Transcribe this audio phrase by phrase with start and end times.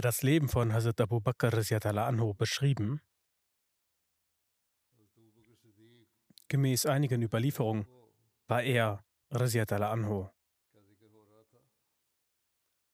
[0.00, 1.52] Das Leben von Hazrat Abu Bakr
[2.06, 3.00] anhu beschrieben.
[6.48, 7.86] Gemäß einigen Überlieferungen
[8.48, 10.28] war er anhu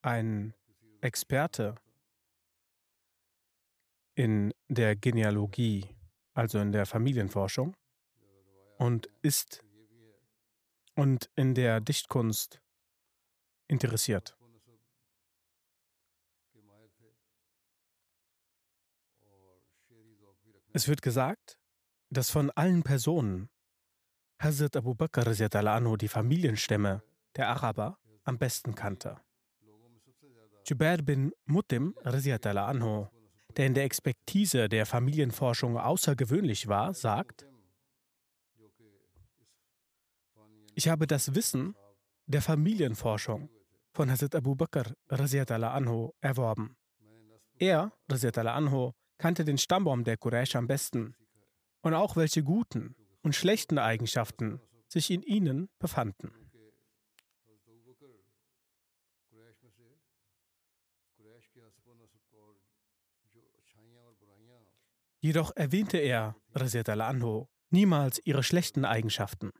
[0.06, 0.54] ein
[1.00, 1.74] Experte
[4.14, 5.96] in der Genealogie,
[6.32, 7.76] also in der Familienforschung
[8.78, 9.64] und ist
[10.94, 12.62] und in der Dichtkunst
[13.66, 14.35] interessiert.
[20.76, 21.58] Es wird gesagt,
[22.10, 23.48] dass von allen Personen
[24.38, 25.24] Hazrat Abu Bakr
[25.96, 27.02] die Familienstämme
[27.34, 29.18] der Araber am besten kannte.
[30.66, 31.94] Jubair bin Mutim
[33.54, 37.46] der in der Expertise der Familienforschung außergewöhnlich war, sagt,
[40.74, 41.74] ich habe das Wissen
[42.26, 43.48] der Familienforschung
[43.94, 44.92] von Hazrat Abu Bakr
[46.20, 46.76] erworben.
[47.58, 47.92] Er,
[48.52, 51.14] anhu, kannte den Stammbaum der Quraysh am besten
[51.82, 56.32] und auch welche guten und schlechten Eigenschaften sich in ihnen befanden.
[65.20, 69.50] Jedoch erwähnte er, anhu, niemals ihre schlechten Eigenschaften.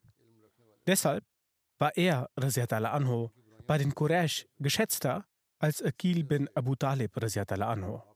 [0.87, 1.25] Deshalb
[1.79, 3.31] war er, anhu,
[3.67, 5.27] bei den Quraysh geschätzter
[5.59, 8.16] als Akil bin Abu Talib, anhu.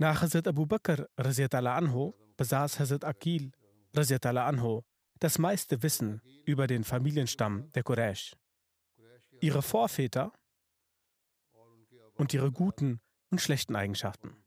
[0.00, 3.52] Nach Hazrat Abu Bakr anhu, besaß Hazrat Akil
[3.94, 4.80] anhu,
[5.18, 8.34] das meiste Wissen über den Familienstamm der Quraysh.
[9.42, 10.32] Ihre Vorväter
[12.14, 14.42] und ihre guten und schlechten Eigenschaften.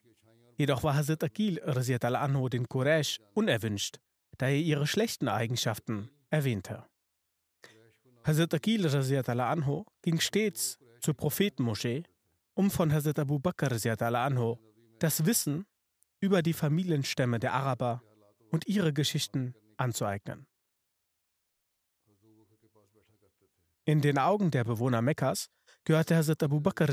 [0.57, 3.99] Jedoch war Hazrat Akil anhu den Quraysh unerwünscht,
[4.39, 6.83] da er ihre schlechten Eigenschaften erwähnte.
[8.23, 12.05] Hazrat Akil anhu ging stets zur Prophetenmoschee,
[12.55, 13.71] um von Hazrat Abu Bakr
[14.15, 14.57] anhu
[15.03, 15.65] das Wissen
[16.21, 18.01] über die Familienstämme der Araber
[18.51, 20.47] und ihre Geschichten anzueignen.
[23.83, 25.49] In den Augen der Bewohner Mekkas
[25.83, 26.87] gehörte Hazrat Abu Bakr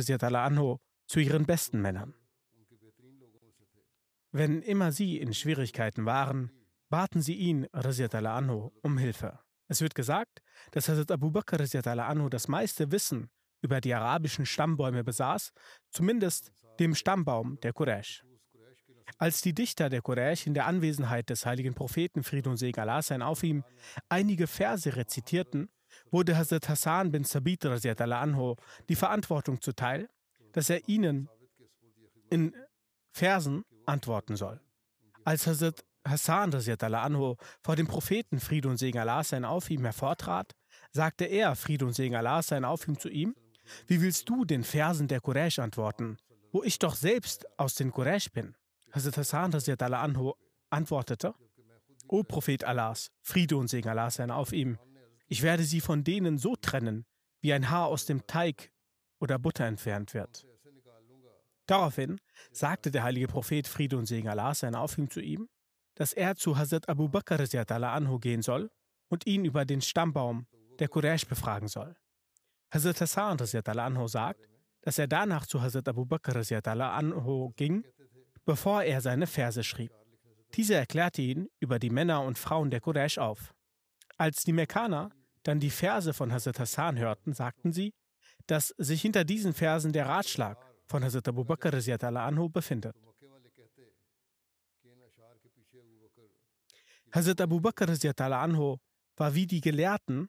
[0.44, 2.14] anhu zu ihren besten Männern.
[4.32, 6.50] Wenn immer sie in Schwierigkeiten waren,
[6.88, 9.38] baten sie ihn anhu um Hilfe.
[9.68, 10.42] Es wird gesagt,
[10.72, 13.30] dass Hazrat Abu Bakr anhu das meiste Wissen
[13.62, 15.52] über die arabischen Stammbäume besaß,
[15.90, 18.24] zumindest dem Stammbaum der Quraysh.
[19.18, 23.02] Als die Dichter der Quraysh in der Anwesenheit des heiligen Propheten Frieden und Segen Allah
[23.02, 23.64] sein auf ihm
[24.08, 25.68] einige Verse rezitierten,
[26.10, 28.56] wurde Hazrat Hassan bin Sabit anhu
[28.88, 30.08] die Verantwortung zuteil,
[30.52, 31.28] dass er ihnen
[32.30, 32.54] in
[33.12, 34.60] Versen antworten soll.
[35.24, 40.54] Als Hazrat Hassan anhu vor dem Propheten Frieden und Segen Allah sein auf ihm hervortrat,
[40.92, 43.34] sagte er, Frieden und Segen Allah sein auf ihm zu ihm,
[43.86, 46.16] wie willst du den Versen der Quraysh antworten,
[46.52, 48.56] wo ich doch selbst aus den Quraysh bin?
[48.92, 49.52] Hazrat Hassan
[49.92, 50.32] anhu
[50.70, 51.34] antwortete,
[52.08, 54.78] O Prophet Allahs, Friede und Segen Allah sein auf ihm,
[55.28, 57.04] ich werde sie von denen so trennen,
[57.40, 58.72] wie ein Haar aus dem Teig
[59.20, 60.44] oder Butter entfernt wird.
[61.66, 62.20] Daraufhin
[62.50, 65.48] sagte der heilige Prophet Friede und Segen Allah sein auf ihm zu ihm,
[65.94, 68.70] dass er zu Hazrat Abu Bakr anhu gehen soll
[69.08, 70.46] und ihn über den Stammbaum
[70.80, 71.94] der Quraysh befragen soll.
[72.70, 73.38] Hazrat Hassan
[73.78, 74.40] anhu sagt,
[74.82, 77.84] dass er danach zu Hazrat Abu Bakr anhu ging,
[78.44, 79.92] bevor er seine Verse schrieb.
[80.54, 83.52] Dieser erklärte ihn über die Männer und Frauen der Quraysh auf.
[84.16, 85.10] Als die Mekkaner
[85.42, 87.92] dann die Verse von Hazrat Hassan hörten, sagten sie,
[88.46, 92.94] dass sich hinter diesen Versen der Ratschlag von Hazrat Abu Bakr anhu befindet.
[97.12, 98.76] Hazrat Abu Bakr anhu
[99.16, 100.28] war wie die Gelehrten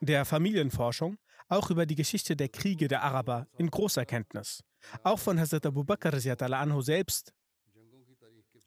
[0.00, 1.18] der Familienforschung
[1.48, 4.62] auch über die Geschichte der Kriege der Araber in großer Kenntnis.
[5.02, 7.32] Auch von Hazrat Abu Bakr anhu selbst,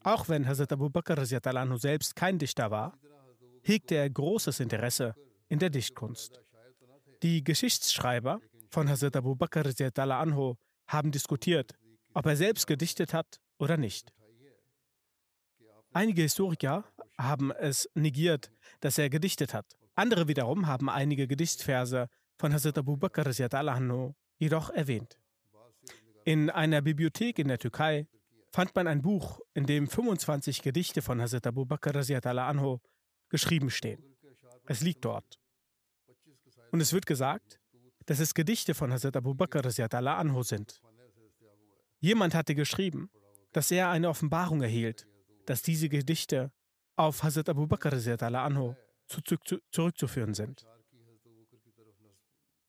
[0.03, 1.17] auch wenn Hazrat Abu Bakr
[1.57, 2.97] anhu selbst kein Dichter war,
[3.63, 5.15] hegte er großes Interesse
[5.47, 6.41] in der Dichtkunst.
[7.21, 9.63] Die Geschichtsschreiber von Hazrat Abu Bakr
[9.95, 10.55] anhu
[10.87, 11.73] haben diskutiert,
[12.13, 14.11] ob er selbst gedichtet hat oder nicht.
[15.93, 16.85] Einige Historiker
[17.17, 19.77] haben es negiert, dass er gedichtet hat.
[19.95, 22.07] Andere wiederum haben einige Gedichtverse
[22.37, 25.19] von Hazrat Abu Bakr anhu jedoch erwähnt.
[26.23, 28.07] In einer Bibliothek in der Türkei
[28.51, 32.79] fand man ein Buch, in dem 25 Gedichte von Hazrat Abu Bakr anhu
[33.29, 34.03] geschrieben stehen.
[34.65, 35.39] Es liegt dort.
[36.71, 37.59] Und es wird gesagt,
[38.05, 40.81] dass es Gedichte von Hazrat Abu Bakr anhu sind.
[41.99, 43.09] Jemand hatte geschrieben,
[43.51, 45.07] dass er eine Offenbarung erhielt,
[45.45, 46.51] dass diese Gedichte
[46.95, 48.75] auf Hazrat Abu Bakr anhu
[49.71, 50.65] zurückzuführen sind.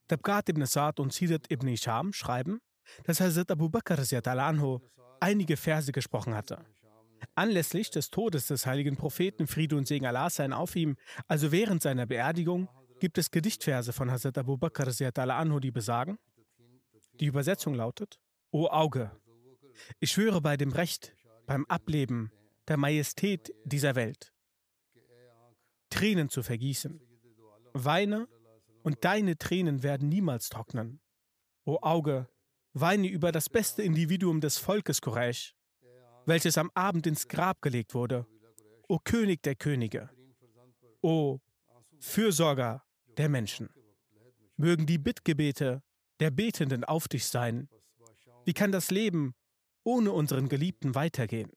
[0.09, 2.61] Tabqat ibn Sa'd und Sirat ibn Isham schreiben,
[3.05, 4.81] dass Hazrat Abu Bakr anhu
[5.21, 6.65] einige Verse gesprochen hatte.
[7.35, 10.97] Anlässlich des Todes des heiligen Propheten Friede und Segen Allah sein auf ihm,
[11.29, 12.69] also während seiner Beerdigung,
[12.99, 16.19] gibt es Gedichtverse von Hazrat Abu Bakr anhu, die besagen.
[17.15, 18.19] Die Übersetzung lautet:
[18.50, 19.12] O Auge,
[20.00, 21.15] ich schwöre bei dem Recht,
[21.47, 22.33] beim Ableben
[22.69, 24.31] der Majestät dieser Welt,
[25.93, 27.00] Tränen zu vergießen.
[27.75, 28.27] Weine
[28.83, 31.00] und deine Tränen werden niemals trocknen.
[31.65, 32.29] O Auge,
[32.73, 35.55] weine über das beste Individuum des Volkes Quraysh,
[36.25, 38.27] welches am Abend ins Grab gelegt wurde.
[38.89, 40.09] O König der Könige,
[41.03, 41.41] o
[42.00, 42.83] Fürsorger
[43.19, 43.69] der Menschen.
[44.56, 45.83] Mögen die Bittgebete
[46.21, 47.69] der Betenden auf dich sein.
[48.47, 49.35] Wie kann das Leben
[49.85, 51.50] ohne unseren Geliebten weitergehen?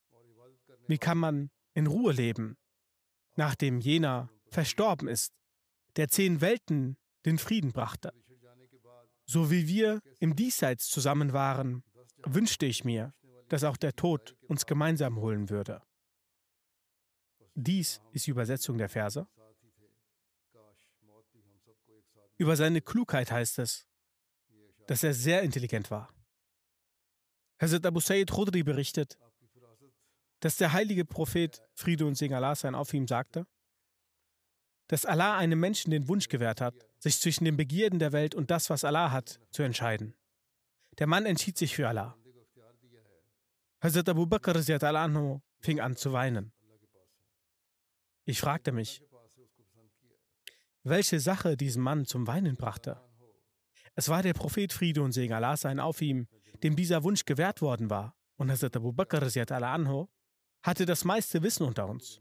[0.87, 2.57] Wie kann man in Ruhe leben,
[3.35, 5.33] nachdem jener verstorben ist,
[5.95, 8.13] der zehn Welten den Frieden brachte?
[9.25, 11.83] So wie wir im Diesseits zusammen waren,
[12.25, 13.13] wünschte ich mir,
[13.49, 15.81] dass auch der Tod uns gemeinsam holen würde.
[17.55, 19.27] Dies ist die Übersetzung der Verse.
[22.37, 23.87] Über seine Klugheit heißt es,
[24.87, 26.13] dass er sehr intelligent war.
[27.59, 29.17] Hazrat Abu Sayyid Khudri berichtet,
[30.45, 33.47] dass der heilige Prophet Friede und Segen Allah sein auf ihm sagte,
[34.85, 38.51] dass Allah einem Menschen den Wunsch gewährt hat, sich zwischen den Begierden der Welt und
[38.51, 40.13] das, was Allah hat, zu entscheiden.
[40.99, 42.15] Der Mann entschied sich für Allah.
[43.81, 44.53] Hazrat Abu Bakr
[45.61, 46.53] fing an zu weinen.
[48.25, 49.01] Ich fragte mich,
[50.83, 53.01] welche Sache diesen Mann zum Weinen brachte.
[53.95, 56.27] Es war der Prophet Friede und Segen Allah sein auf ihm,
[56.61, 58.15] dem dieser Wunsch gewährt worden war.
[58.35, 59.23] Und Hazrat Abu Bakr
[60.65, 62.19] hatte das meiste Wissen unter uns.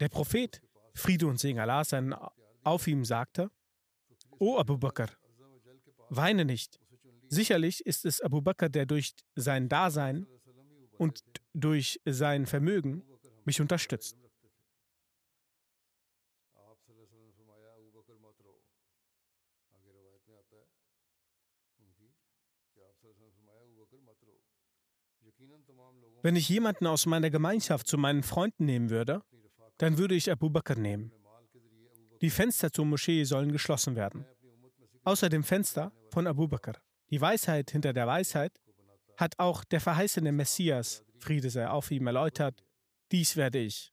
[0.00, 0.62] Der Prophet
[0.94, 2.14] Friede und Segen Allah sein
[2.62, 3.50] auf ihm sagte,
[4.38, 5.08] O Abu Bakr,
[6.08, 6.80] weine nicht.
[7.28, 10.26] Sicherlich ist es Abu Bakr, der durch sein Dasein
[10.96, 11.22] und
[11.52, 13.02] durch sein Vermögen
[13.44, 14.16] mich unterstützt.
[26.24, 29.20] Wenn ich jemanden aus meiner Gemeinschaft zu meinen Freunden nehmen würde,
[29.76, 31.12] dann würde ich Abu Bakr nehmen.
[32.22, 34.24] Die Fenster zur Moschee sollen geschlossen werden.
[35.04, 36.80] Außer dem Fenster von Abu Bakr.
[37.10, 38.58] Die Weisheit hinter der Weisheit
[39.18, 42.64] hat auch der verheißene Messias, Friede sei auf ihm, erläutert.
[43.12, 43.92] Dies werde ich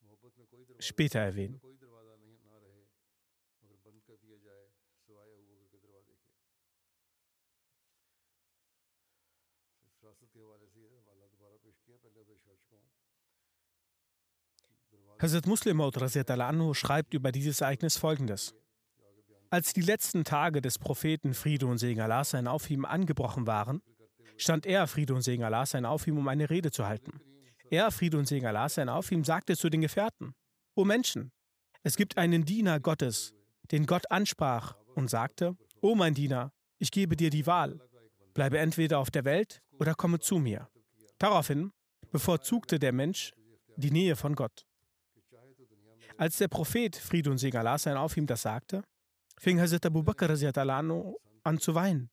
[0.80, 1.61] später erwähnen.
[15.22, 18.56] Hazrat Muslim anhu schreibt über dieses Ereignis folgendes.
[19.52, 23.84] Als die letzten Tage des Propheten Friede und Segen Allah sein auf ihm angebrochen waren,
[24.38, 27.22] stand er, Friede und Segen Allah sein auf ihm, um eine Rede zu halten.
[27.70, 30.34] Er, Friede und Segen Allah sein auf ihm, sagte zu den Gefährten,
[30.74, 31.32] O Menschen,
[31.84, 33.36] es gibt einen Diener Gottes,
[33.72, 37.80] den Gott ansprach und sagte, O mein Diener, ich gebe dir die Wahl,
[38.34, 40.68] bleibe entweder auf der Welt oder komme zu mir.
[41.20, 41.72] Daraufhin
[42.12, 43.34] bevorzugte der Mensch
[43.78, 44.66] die Nähe von Gott.
[46.22, 48.84] Als der Prophet, Friede und Segen Allah sein auf ihm, das sagte,
[49.40, 52.12] fing Hazrat Abu Bakr an zu weinen.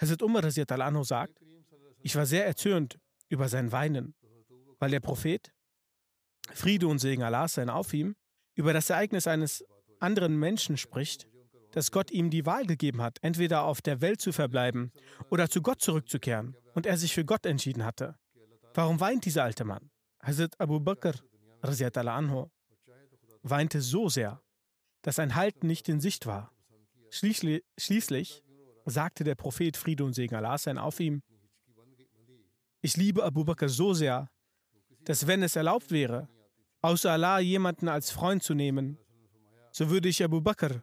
[0.00, 1.38] Hazrat Umar sagt,
[2.00, 2.98] ich war sehr erzürnt
[3.28, 4.14] über sein Weinen,
[4.78, 5.52] weil der Prophet,
[6.54, 8.16] Friede und Segen Allah sein auf ihm,
[8.54, 9.62] über das Ereignis eines
[9.98, 11.28] anderen Menschen spricht,
[11.72, 14.90] dass Gott ihm die Wahl gegeben hat, entweder auf der Welt zu verbleiben
[15.28, 18.16] oder zu Gott zurückzukehren und er sich für Gott entschieden hatte.
[18.72, 19.90] Warum weint dieser alte Mann?
[20.22, 21.12] Hazrat Abu Bakr
[21.60, 22.48] anhu,
[23.42, 24.42] weinte so sehr,
[25.02, 26.52] dass ein Halt nicht in Sicht war.
[27.10, 28.42] Schließlich, schließlich
[28.84, 31.22] sagte der Prophet Friede und Segen Allah sein auf ihm,
[32.82, 34.30] ich liebe Abu Bakr so sehr,
[35.04, 36.28] dass wenn es erlaubt wäre,
[36.80, 38.98] außer Allah jemanden als Freund zu nehmen,
[39.70, 40.82] so würde ich Abu Bakr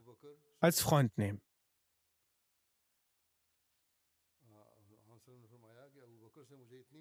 [0.59, 1.41] als Freund nehmen.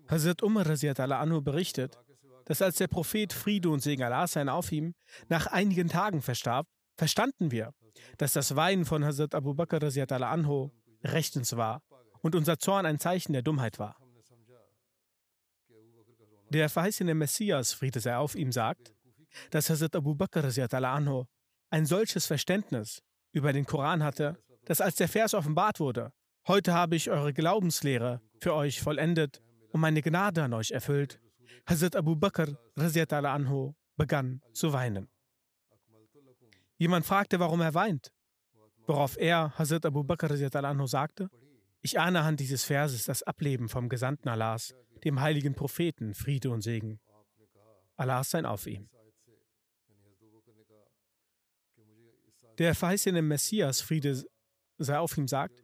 [0.09, 0.65] Hazrat Umar
[1.43, 1.99] berichtet,
[2.47, 4.95] dass als der Prophet Friede und Segen Allah sein auf ihm
[5.29, 7.73] nach einigen Tagen verstarb, verstanden wir,
[8.17, 10.71] dass das Weinen von Hazrat Abu Bakr anhu
[11.05, 11.83] rechtens war
[12.23, 13.97] und unser Zorn ein Zeichen der Dummheit war.
[16.49, 18.95] Der verheißene Messias, Friede sei auf ihm, sagt,
[19.51, 21.25] dass Hazrat Abu Bakr anhu
[21.71, 26.13] ein solches Verständnis über den Koran hatte, dass als der Vers offenbart wurde,
[26.47, 31.21] heute habe ich eure Glaubenslehre für euch vollendet und meine Gnade an euch erfüllt,
[31.67, 35.09] Hazrat Abu Bakr anhu begann zu weinen.
[36.79, 38.13] Jemand fragte, warum er weint,
[38.87, 40.31] worauf er, Hazrat Abu Bakr
[40.65, 41.29] anhu, sagte,
[41.81, 44.75] ich ahne anhand dieses Verses das Ableben vom Gesandten Allahs,
[45.05, 47.01] dem heiligen Propheten, Friede und Segen.
[47.97, 48.89] Allah sein auf ihm.
[52.59, 54.25] Der verheißene Messias, Friede
[54.79, 55.63] sei auf ihm, sagt,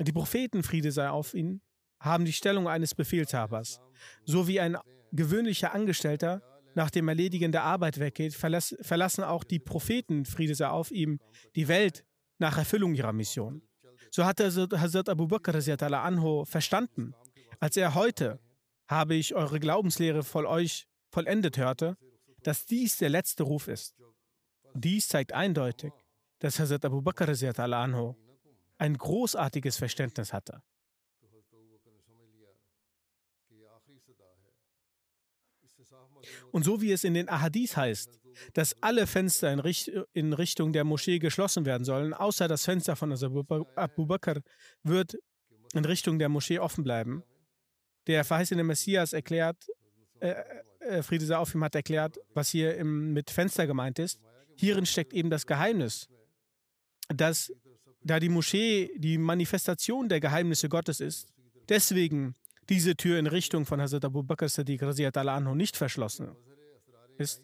[0.00, 1.60] die Propheten, Friede sei auf ihnen,
[2.04, 3.80] haben die Stellung eines Befehlshabers.
[4.24, 4.76] So wie ein
[5.12, 6.42] gewöhnlicher Angestellter
[6.74, 11.20] nach dem Erledigen der Arbeit weggeht, verlass, verlassen auch die Propheten, Friede sei auf ihm,
[11.56, 12.04] die Welt
[12.38, 13.62] nach Erfüllung ihrer Mission.
[14.10, 15.54] So hatte Hazrat Abu Bakr
[16.04, 17.14] anhu verstanden,
[17.58, 18.38] als er heute
[18.86, 21.96] habe ich eure Glaubenslehre voll euch vollendet hörte,
[22.42, 23.94] dass dies der letzte Ruf ist.
[24.74, 25.92] Dies zeigt eindeutig,
[26.40, 28.14] dass Hazrat Abu Bakr anhu
[28.76, 30.60] ein großartiges Verständnis hatte.
[36.52, 38.20] Und so wie es in den Ahadith heißt,
[38.52, 42.96] dass alle Fenster in, Richt in Richtung der Moschee geschlossen werden sollen, außer das Fenster
[42.96, 44.40] von Abu Bakr
[44.82, 45.16] wird
[45.74, 47.22] in Richtung der Moschee offen bleiben.
[48.06, 49.66] Der verheißene Messias erklärt,
[50.20, 50.34] äh,
[50.80, 54.20] äh, Friede sei auf ihm hat erklärt, was hier im, mit Fenster gemeint ist.
[54.56, 56.08] Hierin steckt eben das Geheimnis,
[57.08, 57.52] dass
[58.02, 61.26] da die Moschee die Manifestation der Geheimnisse Gottes ist,
[61.68, 62.34] deswegen
[62.68, 66.34] diese Tür in Richtung von Hazrat Abu Bakr Sadiq anhu nicht verschlossen
[67.18, 67.42] ist.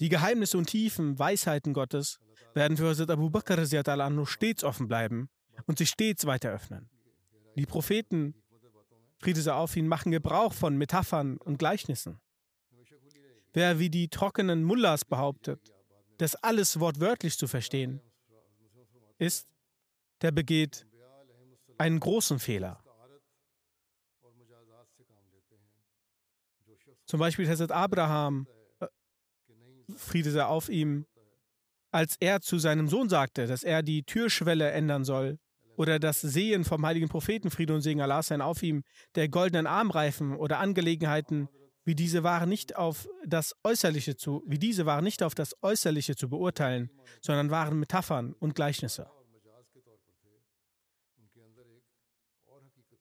[0.00, 2.18] Die Geheimnisse und Tiefen, Weisheiten Gottes
[2.54, 5.28] werden für Hazrat Abu Bakr anhu stets offen bleiben
[5.66, 6.88] und sich stets weiter öffnen.
[7.56, 8.34] Die Propheten,
[9.18, 12.20] Friede sei auf ihn, machen Gebrauch von Metaphern und Gleichnissen.
[13.52, 15.72] Wer wie die trockenen Mullahs behauptet,
[16.18, 18.00] dass alles wortwörtlich zu verstehen
[19.18, 19.48] ist,
[20.22, 20.86] der begeht
[21.78, 22.82] einen großen Fehler.
[27.06, 28.46] Zum Beispiel Hazrat Abraham,
[28.80, 28.86] äh,
[29.96, 31.06] Friede sei auf ihm,
[31.90, 35.38] als er zu seinem Sohn sagte, dass er die Türschwelle ändern soll,
[35.78, 38.82] oder das Sehen vom heiligen Propheten, Friede und Segen Allah sein auf ihm,
[39.14, 41.48] der goldenen Armreifen oder Angelegenheiten,
[41.84, 46.16] wie diese waren nicht auf das Äußerliche zu, wie diese waren nicht auf das Äußerliche
[46.16, 46.90] zu beurteilen,
[47.22, 49.08] sondern waren Metaphern und Gleichnisse.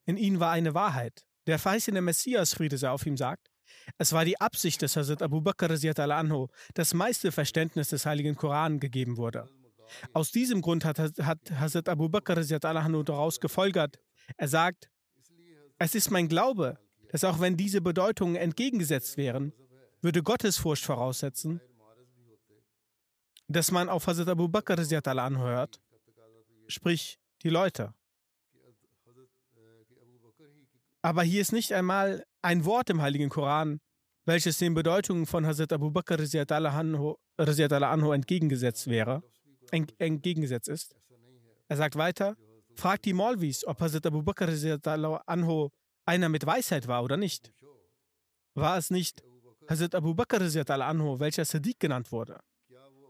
[0.08, 1.26] In ihnen war eine Wahrheit.
[1.48, 3.52] Der verheißene Messias, Friede sei auf ihm, sagt,
[3.98, 8.80] es war die Absicht des Hazrat Abu Bakr anhu, das meiste Verständnis des heiligen Koran
[8.80, 9.50] gegeben wurde.
[10.14, 14.00] Aus diesem Grund hat, hat Hazrat Abu Bakr anhu daraus gefolgert.
[14.38, 14.90] Er sagt,
[15.78, 16.80] es ist mein Glaube,
[17.12, 19.52] dass auch wenn diese Bedeutungen entgegengesetzt wären,
[20.02, 21.60] würde Gottesfurcht voraussetzen,
[23.50, 24.78] dass man auf Hazrat Abu Bakr
[25.20, 25.82] anhört,
[26.68, 27.94] sprich die Leute.
[31.02, 33.80] Aber hier ist nicht einmal ein Wort im Heiligen Koran,
[34.26, 39.24] welches den Bedeutungen von Hazrat Abu Bakr anhu, entgegengesetzt wäre,
[39.72, 40.96] entgegengesetzt ist.
[41.70, 42.36] Er sagt weiter,
[42.76, 44.50] fragt die Molvis, ob Hazrat Abu Bakr
[45.26, 45.70] anhu
[46.06, 47.54] einer mit Weisheit war oder nicht.
[48.54, 49.24] War es nicht
[49.70, 52.40] Hazrat Abu Bakr anhu, welcher Sadiq genannt wurde?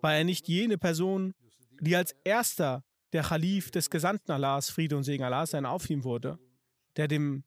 [0.02, 1.34] War er nicht jene Person,
[1.80, 6.38] die als erster der Khalif des Gesandten Allahs, Friede und Segen Allahs sein auf wurde,
[6.98, 7.44] der dem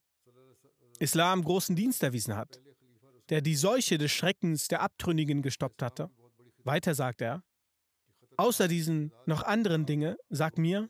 [1.01, 2.61] Islam großen Dienst erwiesen hat,
[3.29, 6.11] der die Seuche des Schreckens der Abtrünnigen gestoppt hatte.
[6.63, 7.43] Weiter sagt er,
[8.37, 10.89] außer diesen noch anderen Dinge, sag mir,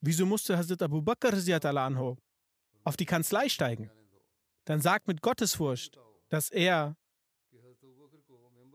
[0.00, 2.16] wieso musste Hazrat Abu Bakr anhu
[2.84, 3.90] auf die Kanzlei steigen?
[4.70, 6.96] dann sagt mit Gottesfurcht, dass er,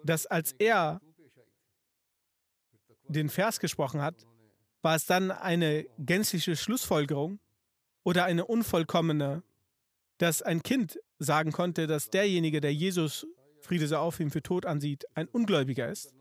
[0.04, 1.00] dass als er
[3.08, 4.26] den Vers gesprochen hat,
[4.82, 7.40] war es dann eine gänzliche Schlussfolgerung
[8.04, 9.44] oder eine unvollkommene,
[10.18, 13.26] dass ein Kind sagen konnte, dass derjenige, der Jesus,
[13.62, 16.14] Friede sei auf ihm, für tot ansieht, ein Ungläubiger ist?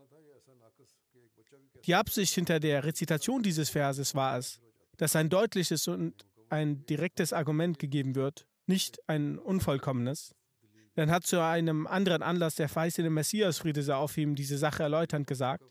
[1.85, 4.59] Die Absicht hinter der Rezitation dieses Verses war es,
[4.97, 10.33] dass ein deutliches und ein direktes Argument gegeben wird, nicht ein unvollkommenes.
[10.95, 14.83] Dann hat zu einem anderen Anlass der verheißene Messias, Friede sei auf ihm, diese Sache
[14.83, 15.63] erläuternd gesagt.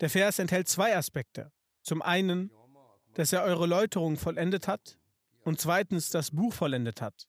[0.00, 1.52] Der Vers enthält zwei Aspekte.
[1.82, 2.50] Zum einen,
[3.14, 4.98] dass er eure Läuterung vollendet hat
[5.44, 7.28] und zweitens das Buch vollendet hat.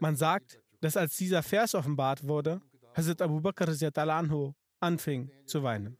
[0.00, 2.60] Man sagt, dass als dieser Vers offenbart wurde,
[2.94, 3.68] Hazrat Abu Bakr
[4.08, 5.98] anhu anfing zu weinen.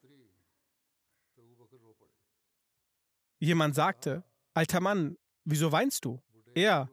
[3.39, 6.21] Jemand sagte, alter Mann, wieso weinst du?
[6.55, 6.89] Er,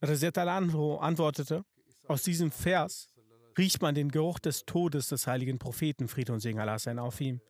[0.00, 1.64] al-Anhu, antwortete,
[2.08, 3.08] aus diesem Vers
[3.56, 7.20] riecht man den Geruch des Todes des heiligen Propheten, Friede und Segen Allah sein auf
[7.20, 7.40] ihm,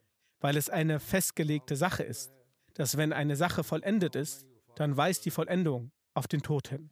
[0.40, 2.32] weil es eine festgelegte Sache ist,
[2.78, 6.90] dass wenn eine Sache vollendet ist, dann weist die Vollendung auf den Tod hin.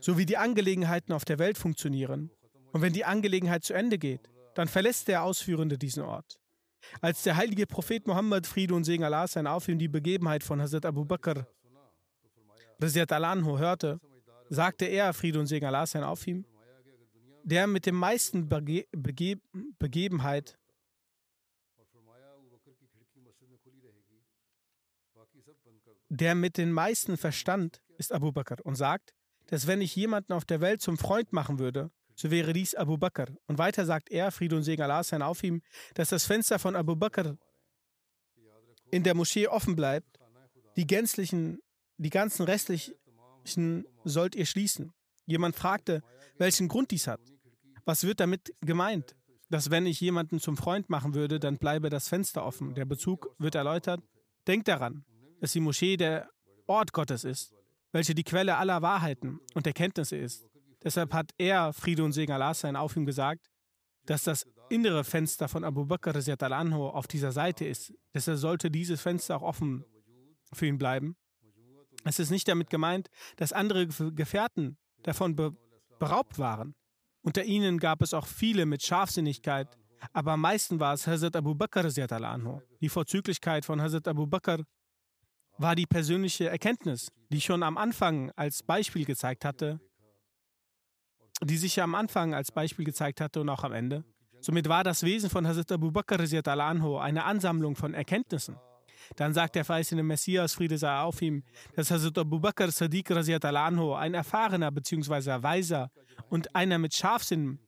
[0.00, 2.30] So wie die Angelegenheiten auf der Welt funktionieren,
[2.72, 6.38] und wenn die Angelegenheit zu Ende geht, dann verlässt der Ausführende diesen Ort.
[7.00, 10.60] Als der heilige Prophet Mohammed, Friede und Segen Allah sein auf ihm, die Begebenheit von
[10.60, 11.46] Hazrat Abu Bakr
[12.80, 13.98] Raziat al-Anhu hörte,
[14.50, 16.44] sagte er, Friede und Segen Allah sein auf ihm,
[17.42, 19.40] der mit dem meisten Bege Bege
[19.78, 20.57] Begebenheit
[26.08, 29.14] der mit den meisten Verstand ist Abu Bakr und sagt,
[29.46, 32.96] dass wenn ich jemanden auf der Welt zum Freund machen würde, so wäre dies Abu
[32.98, 33.26] Bakr.
[33.46, 35.62] Und weiter sagt er, Friede und Segen Allah sein auf ihm,
[35.94, 37.36] dass das Fenster von Abu Bakr
[38.90, 40.18] in der Moschee offen bleibt.
[40.76, 41.60] Die gänzlichen,
[41.96, 44.92] die ganzen restlichen sollt ihr schließen.
[45.26, 46.02] Jemand fragte,
[46.38, 47.20] welchen Grund dies hat.
[47.84, 49.14] Was wird damit gemeint?
[49.48, 52.74] Dass wenn ich jemanden zum Freund machen würde, dann bleibe das Fenster offen.
[52.74, 54.02] Der Bezug wird erläutert.
[54.46, 55.04] Denkt daran,
[55.40, 56.28] dass die Moschee der
[56.66, 57.54] Ort Gottes ist,
[57.92, 60.46] welche die Quelle aller Wahrheiten und Erkenntnisse ist.
[60.82, 63.48] Deshalb hat er, Friede und Segen Allah sein, auf ihm gesagt,
[64.04, 66.14] dass das innere Fenster von Abu Bakr
[66.52, 67.92] anhu auf dieser Seite ist.
[68.14, 69.84] Deshalb sollte dieses Fenster auch offen
[70.52, 71.16] für ihn bleiben.
[72.04, 75.56] Es ist nicht damit gemeint, dass andere Gefährten davon be
[75.98, 76.76] beraubt waren.
[77.22, 79.76] Unter ihnen gab es auch viele mit Scharfsinnigkeit,
[80.12, 82.60] aber am meisten war es Hazrat Abu Bakr anhu.
[82.80, 84.62] Die Vorzüglichkeit von Hazrat Abu Bakr
[85.58, 89.80] war die persönliche Erkenntnis, die schon am Anfang als Beispiel gezeigt hatte,
[91.42, 94.04] die sich am Anfang als Beispiel gezeigt hatte und auch am Ende.
[94.40, 98.56] Somit war das Wesen von Hazrat Abu Bakr anhu eine Ansammlung von Erkenntnissen.
[99.16, 101.42] Dann sagt der verheißene Messias, Friede sei auf ihm,
[101.74, 105.42] dass Hazrat Abu Bakr Sadiq anhu ein erfahrener bzw.
[105.42, 105.90] weiser
[106.30, 107.58] und einer mit Scharfsinn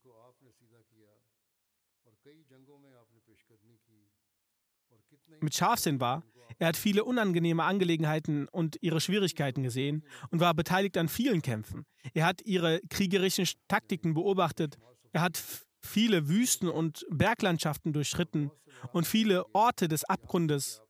[5.43, 6.23] mit Scharfsinn war,
[6.61, 11.87] er hat viele unangenehme Angelegenheiten und ihre Schwierigkeiten gesehen und war beteiligt an vielen Kämpfen.
[12.13, 14.77] Er hat ihre kriegerischen Taktiken beobachtet.
[15.13, 15.43] Er hat
[15.81, 18.51] viele Wüsten und Berglandschaften durchschritten
[18.93, 20.83] und viele Orte des Abgrundes.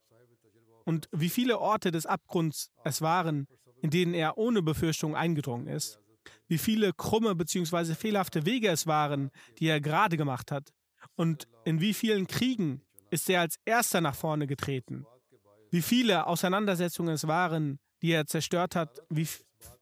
[0.84, 3.46] Und wie viele Orte des Abgrunds es waren,
[3.80, 6.00] in denen er ohne Befürchtung eingedrungen ist.
[6.48, 7.94] Wie viele krumme bzw.
[7.94, 9.30] fehlerhafte Wege es waren,
[9.60, 10.70] die er gerade gemacht hat.
[11.14, 15.06] Und in wie vielen Kriegen ist er als erster nach vorne getreten
[15.70, 19.26] wie viele Auseinandersetzungen es waren, die er zerstört hat, wie,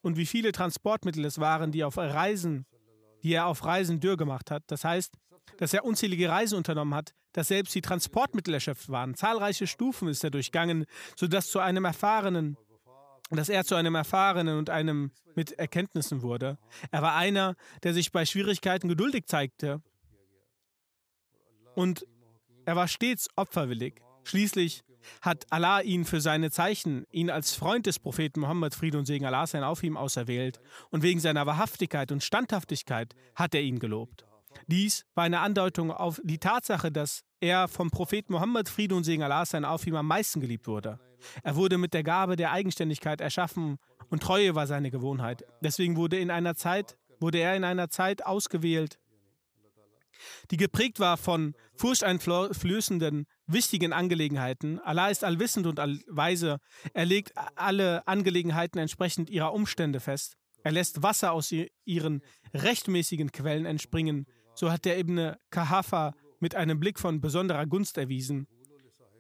[0.02, 2.66] und wie viele Transportmittel es waren, die auf Reisen,
[3.22, 4.62] die er auf Reisen dürr gemacht hat.
[4.66, 5.14] Das heißt,
[5.58, 9.14] dass er unzählige Reisen unternommen hat, dass selbst die Transportmittel erschöpft waren.
[9.14, 10.84] Zahlreiche Stufen ist er durchgangen,
[11.16, 12.56] sodass zu einem erfahrenen,
[13.30, 16.58] dass er zu einem erfahrenen und einem mit Erkenntnissen wurde.
[16.90, 19.82] Er war einer, der sich bei Schwierigkeiten geduldig zeigte
[21.74, 22.06] und
[22.64, 24.00] er war stets opferwillig.
[24.24, 24.82] Schließlich
[25.20, 29.26] hat Allah ihn für seine Zeichen, ihn als Freund des Propheten Mohammed, Friede und Segen
[29.26, 34.24] Allah sein auf ihm auserwählt und wegen seiner Wahrhaftigkeit und Standhaftigkeit hat er ihn gelobt.
[34.66, 39.22] Dies war eine Andeutung auf die Tatsache, dass er vom Propheten Mohammed, Friede und Segen
[39.22, 40.98] Allah sein auf ihm am meisten geliebt wurde.
[41.42, 45.44] Er wurde mit der Gabe der Eigenständigkeit erschaffen und Treue war seine Gewohnheit.
[45.60, 48.98] Deswegen wurde, in einer Zeit, wurde er in einer Zeit ausgewählt,
[50.50, 54.78] die geprägt war von furchteinflößenden, wichtigen Angelegenheiten.
[54.80, 56.58] Allah ist allwissend und allweise.
[56.92, 60.36] Er legt alle Angelegenheiten entsprechend ihrer Umstände fest.
[60.62, 61.52] Er lässt Wasser aus
[61.84, 62.22] ihren
[62.54, 64.26] rechtmäßigen Quellen entspringen.
[64.54, 68.46] So hat der Ebene Kahafa mit einem Blick von besonderer Gunst erwiesen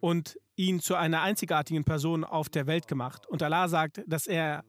[0.00, 3.26] und ihn zu einer einzigartigen Person auf der Welt gemacht.
[3.26, 4.64] Und Allah sagt, dass er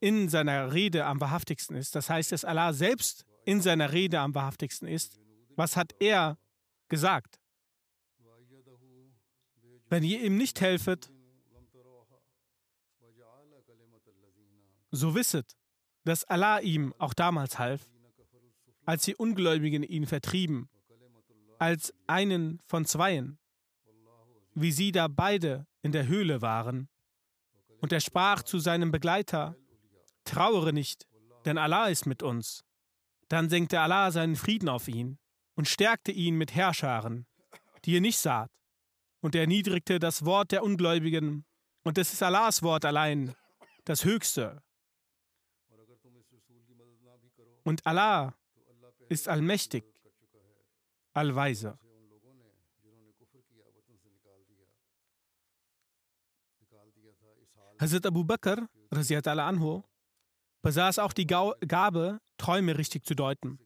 [0.00, 1.94] in seiner Rede am wahrhaftigsten ist.
[1.94, 5.18] Das heißt, dass Allah selbst in seiner Rede am wahrhaftigsten ist.
[5.56, 6.38] Was hat er
[6.88, 7.39] gesagt?
[9.90, 11.10] Wenn ihr ihm nicht helfet,
[14.92, 15.56] so wisset,
[16.04, 17.90] dass Allah ihm auch damals half,
[18.86, 20.68] als die Ungläubigen ihn vertrieben,
[21.58, 23.38] als einen von zweien,
[24.54, 26.88] wie sie da beide in der Höhle waren.
[27.80, 29.56] Und er sprach zu seinem Begleiter,
[30.24, 31.08] Trauere nicht,
[31.44, 32.64] denn Allah ist mit uns.
[33.28, 35.18] Dann senkte Allah seinen Frieden auf ihn
[35.54, 37.26] und stärkte ihn mit Herrscharen,
[37.84, 38.50] die ihr nicht saht,
[39.20, 41.44] und erniedrigte das Wort der Ungläubigen,
[41.82, 43.34] und es ist Allahs Wort allein,
[43.84, 44.62] das Höchste.
[47.64, 48.34] Und Allah
[49.08, 49.84] ist allmächtig,
[51.12, 51.78] allweise.
[57.78, 59.82] Hazrat Abu Bakr, anhu,
[60.60, 63.58] besaß auch die Gabe, Träume richtig zu deuten.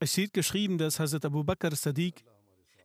[0.00, 2.24] Es steht geschrieben, dass Hazrat Abu Bakr Sadiq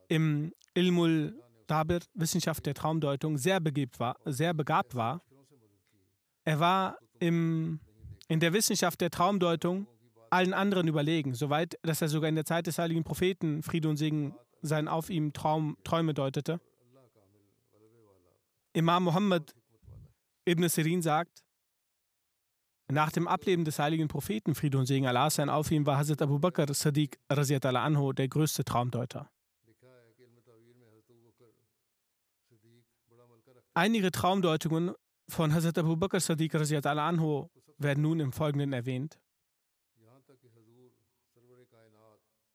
[0.08, 3.62] im Ilmul Dabir, Wissenschaft der Traumdeutung, sehr,
[3.98, 5.22] war, sehr begabt war.
[6.44, 7.80] Er war im,
[8.28, 9.88] in der Wissenschaft der Traumdeutung
[10.30, 13.96] allen anderen überlegen, soweit, dass er sogar in der Zeit des heiligen Propheten Friede und
[13.96, 16.60] Segen sein auf ihm Traum, Träume deutete.
[18.74, 19.56] Imam Muhammad
[20.46, 21.42] ibn Sirin sagt,
[22.90, 26.22] nach dem Ableben des heiligen Propheten, Friede und Segen Allah sein auf ihm, war Hazrat
[26.22, 29.31] Abu Bakr Sadiq anhu der größte Traumdeuter.
[33.74, 34.94] Einige Traumdeutungen
[35.30, 39.20] von Hazrat Abu Bakr Sadiq anhu werden nun im Folgenden erwähnt.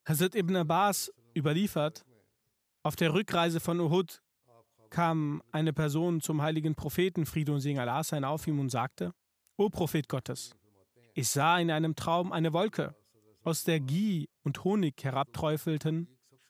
[0.05, 2.05] Hazrat Ibn Abbas überliefert,
[2.83, 4.23] auf der Rückreise von Uhud
[4.91, 9.13] kam eine Person zum heiligen Propheten, Friede und Segen Allah sein auf ihm und sagte,
[9.57, 10.55] O Prophet Gottes,
[11.15, 12.95] ich sah in einem Traum eine Wolke,
[13.43, 16.09] aus der Gie und Honig herabträufelten,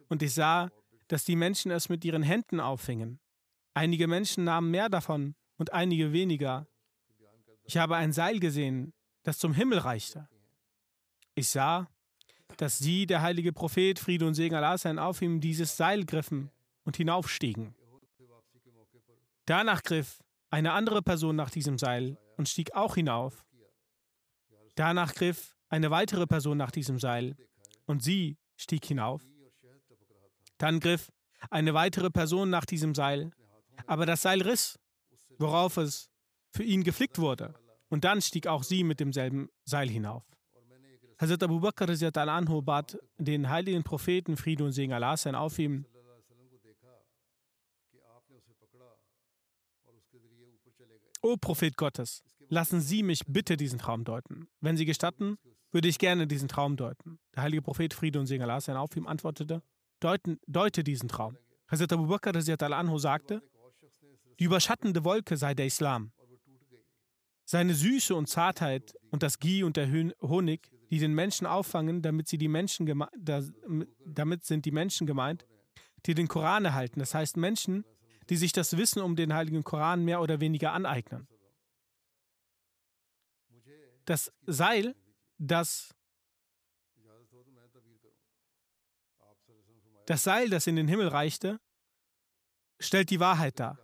[0.08, 0.70] und ich sah,
[1.08, 3.20] dass die Menschen es mit ihren Händen auffingen.
[3.76, 6.66] Einige Menschen nahmen mehr davon und einige weniger.
[7.64, 10.30] Ich habe ein Seil gesehen, das zum Himmel reichte.
[11.34, 11.86] Ich sah,
[12.56, 16.50] dass sie, der heilige Prophet, Friede und Segen Allah sein, auf ihm dieses Seil griffen
[16.84, 17.74] und hinaufstiegen.
[19.44, 23.44] Danach griff eine andere Person nach diesem Seil und stieg auch hinauf.
[24.74, 27.36] Danach griff eine weitere Person nach diesem Seil
[27.84, 29.22] und sie stieg hinauf.
[30.56, 31.12] Dann griff
[31.50, 33.32] eine weitere Person nach diesem Seil,
[33.86, 34.78] aber das Seil riss,
[35.38, 36.10] worauf es
[36.52, 37.54] für ihn geflickt wurde.
[37.88, 40.24] Und dann stieg auch sie mit demselben Seil hinauf.
[41.18, 41.88] Hazrat Abu Bakr
[42.28, 45.86] anhu bat den heiligen Propheten Friede und Segen Allah sein auf ihm,
[51.22, 54.46] O Prophet Gottes, lassen Sie mich bitte diesen Traum deuten.
[54.60, 55.38] Wenn Sie gestatten,
[55.72, 57.18] würde ich gerne diesen Traum deuten.
[57.34, 59.62] Der heilige Prophet Friede und Segen Allah sein auf ihm antwortete,
[59.98, 61.36] deuten, deute diesen Traum.
[61.68, 62.32] Hazrat Abu Bakr
[62.76, 63.42] anhu sagte,
[64.38, 66.12] die überschattende Wolke sei der Islam.
[67.44, 69.88] Seine Süße und Zartheit und das Ghee und der
[70.20, 72.86] Honig, die den Menschen auffangen, damit, sie die Menschen
[74.04, 75.46] damit sind die Menschen gemeint,
[76.06, 76.98] die den Koran erhalten.
[76.98, 77.84] Das heißt Menschen,
[78.28, 81.28] die sich das Wissen um den heiligen Koran mehr oder weniger aneignen.
[84.04, 84.94] Das Seil,
[85.38, 85.94] das
[90.06, 91.60] das Seil, das in den Himmel reichte,
[92.78, 93.76] stellt die Wahrheit dar,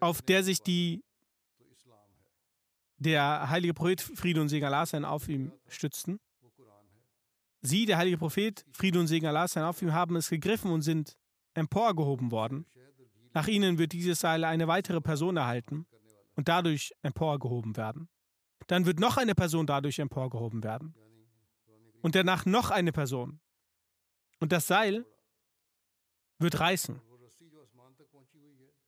[0.00, 1.02] auf der sich die
[2.98, 6.18] der heilige Prophet Friede und Segen Allah sein auf ihm stützten.
[7.60, 10.82] Sie, der heilige Prophet Friede und Segen Allah sein auf ihm, haben es gegriffen und
[10.82, 11.16] sind
[11.54, 12.66] emporgehoben worden.
[13.34, 15.86] Nach ihnen wird dieses Seil eine weitere Person erhalten
[16.36, 18.08] und dadurch emporgehoben werden.
[18.66, 20.94] Dann wird noch eine Person dadurch emporgehoben werden.
[22.02, 23.40] Und danach noch eine Person.
[24.38, 25.04] Und das Seil
[26.38, 27.00] wird reißen.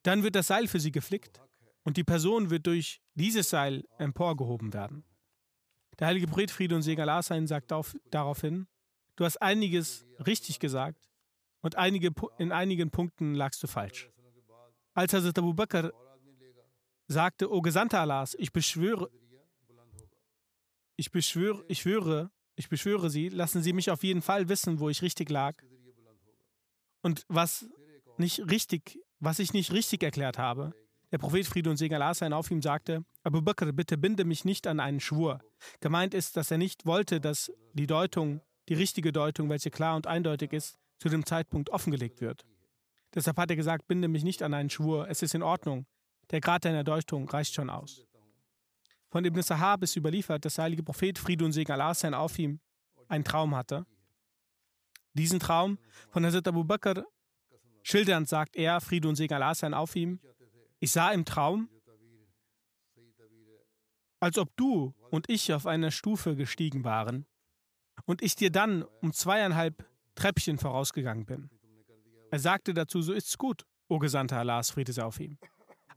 [0.09, 1.39] Dann wird das Seil für sie geflickt
[1.85, 5.05] und die Person wird durch dieses Seil emporgehoben werden.
[5.99, 8.69] Der heilige Prophet Friede und Segen Allah sein sagt auf, daraufhin,
[9.17, 11.11] du hast einiges richtig gesagt
[11.61, 14.09] und einige, in einigen Punkten lagst du falsch.
[14.95, 15.93] Als Hazrat Abu Bakr
[17.07, 19.11] sagte, O Gesandter Allahs, ich beschwöre,
[20.97, 24.89] ich beschwöre, ich schwöre, ich beschwöre Sie, lassen Sie mich auf jeden Fall wissen, wo
[24.89, 25.55] ich richtig lag
[27.03, 27.69] und was
[28.17, 30.75] nicht richtig, was ich nicht richtig erklärt habe.
[31.11, 34.45] Der Prophet Friede und Segen Allah sein auf ihm sagte, Abu Bakr, bitte binde mich
[34.45, 35.41] nicht an einen Schwur.
[35.81, 40.07] Gemeint ist, dass er nicht wollte, dass die Deutung, die richtige Deutung, welche klar und
[40.07, 42.45] eindeutig ist, zu dem Zeitpunkt offengelegt wird.
[43.15, 45.87] Deshalb hat er gesagt, binde mich nicht an einen Schwur, es ist in Ordnung.
[46.31, 48.05] Der Grad deiner Deutung reicht schon aus.
[49.11, 52.39] Von Ibn Sahab ist überliefert, dass der heilige Prophet Friede und Segen Allah sein auf
[52.39, 52.61] ihm
[53.09, 53.87] einen Traum hatte.
[55.15, 55.79] Diesen Traum
[56.11, 57.05] von Hazrat Abu Bakr
[57.89, 60.21] schildernd sagt er, Friede und Segen Allah sein auf ihm,
[60.79, 61.69] ich sah im Traum,
[64.21, 67.27] als ob du und ich auf einer Stufe gestiegen waren
[68.05, 71.51] und ich dir dann um zweieinhalb Treppchen vorausgegangen bin.
[72.31, 75.39] Er sagte dazu, so ist's gut, o Gesandter Allahs, Friede sei auf ihm.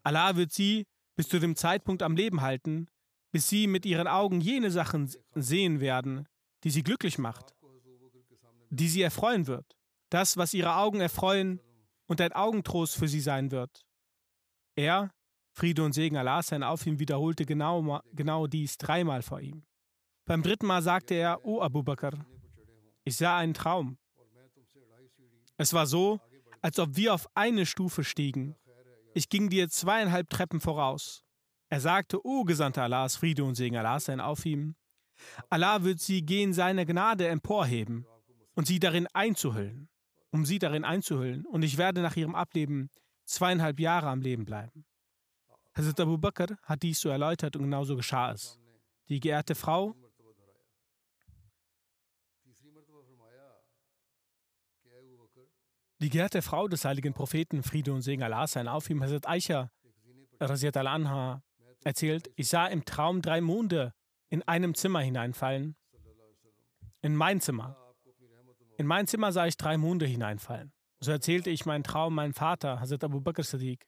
[0.03, 2.87] Allah wird sie bis zu dem Zeitpunkt am Leben halten,
[3.31, 6.27] bis sie mit ihren Augen jene Sachen sehen werden,
[6.63, 7.53] die sie glücklich macht,
[8.69, 9.65] die sie erfreuen wird.
[10.09, 11.59] Das, was ihre Augen erfreuen
[12.11, 13.85] und ein Augentrost für sie sein wird.
[14.75, 15.11] Er,
[15.53, 19.63] Friede und Segen Allah sein auf ihm, wiederholte genau, genau dies dreimal vor ihm.
[20.25, 22.11] Beim dritten Mal sagte er, O Abu Bakr,
[23.05, 23.97] ich sah einen Traum.
[25.55, 26.19] Es war so,
[26.61, 28.57] als ob wir auf eine Stufe stiegen.
[29.13, 31.23] Ich ging dir zweieinhalb Treppen voraus.
[31.69, 34.75] Er sagte, O Gesandter Allahs, Friede und Segen Allah sein auf ihm.
[35.49, 38.05] Allah wird sie gehen seiner Gnade emporheben
[38.53, 39.87] und sie darin einzuhüllen,
[40.31, 42.89] um sie darin einzuhüllen, und ich werde nach ihrem Ableben
[43.25, 44.85] zweieinhalb Jahre am Leben bleiben.
[45.73, 48.59] Hazrat Abu Bakr hat dies so erläutert und genauso geschah es.
[49.09, 49.95] Die geehrte Frau
[55.99, 59.69] Die geehrte Frau des heiligen Propheten, Friede und Segen Allah sein auf ihm, Hazrat Aisha,
[60.39, 61.43] Raziat al-Anha,
[61.83, 63.93] erzählt, ich sah im Traum drei Monde
[64.29, 65.75] in einem Zimmer hineinfallen.
[67.01, 67.80] In mein Zimmer.
[68.81, 70.73] In mein Zimmer sah ich drei Monde hineinfallen.
[71.01, 73.85] So erzählte ich meinen Traum meinem Vater, Hazrat Abu Bakr Sadiq.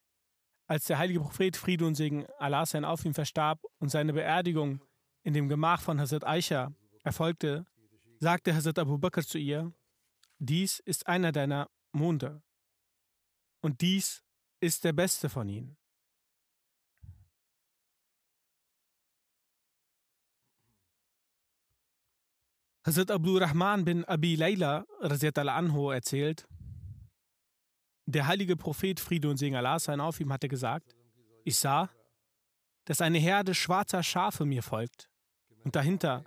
[0.68, 4.84] Als der heilige Prophet Friede und Segen Allah sein auf ihm verstarb und seine Beerdigung
[5.24, 6.72] in dem Gemach von Hazrat Aisha
[7.04, 7.66] erfolgte,
[8.20, 9.74] sagte Hazrat Abu Bakr zu ihr,
[10.38, 12.44] dies ist einer deiner Monde.
[13.62, 14.24] Und dies
[14.60, 15.76] ist der beste von ihnen.
[22.86, 26.46] Hazrat Abu Rahman bin Abi Layla anhu erzählt,
[28.06, 30.94] der heilige Prophet Friede und Segen Allah sein auf ihm hatte gesagt,
[31.46, 31.90] ich sah,
[32.84, 35.10] dass eine Herde schwarzer Schafe mir folgt
[35.64, 36.26] und dahinter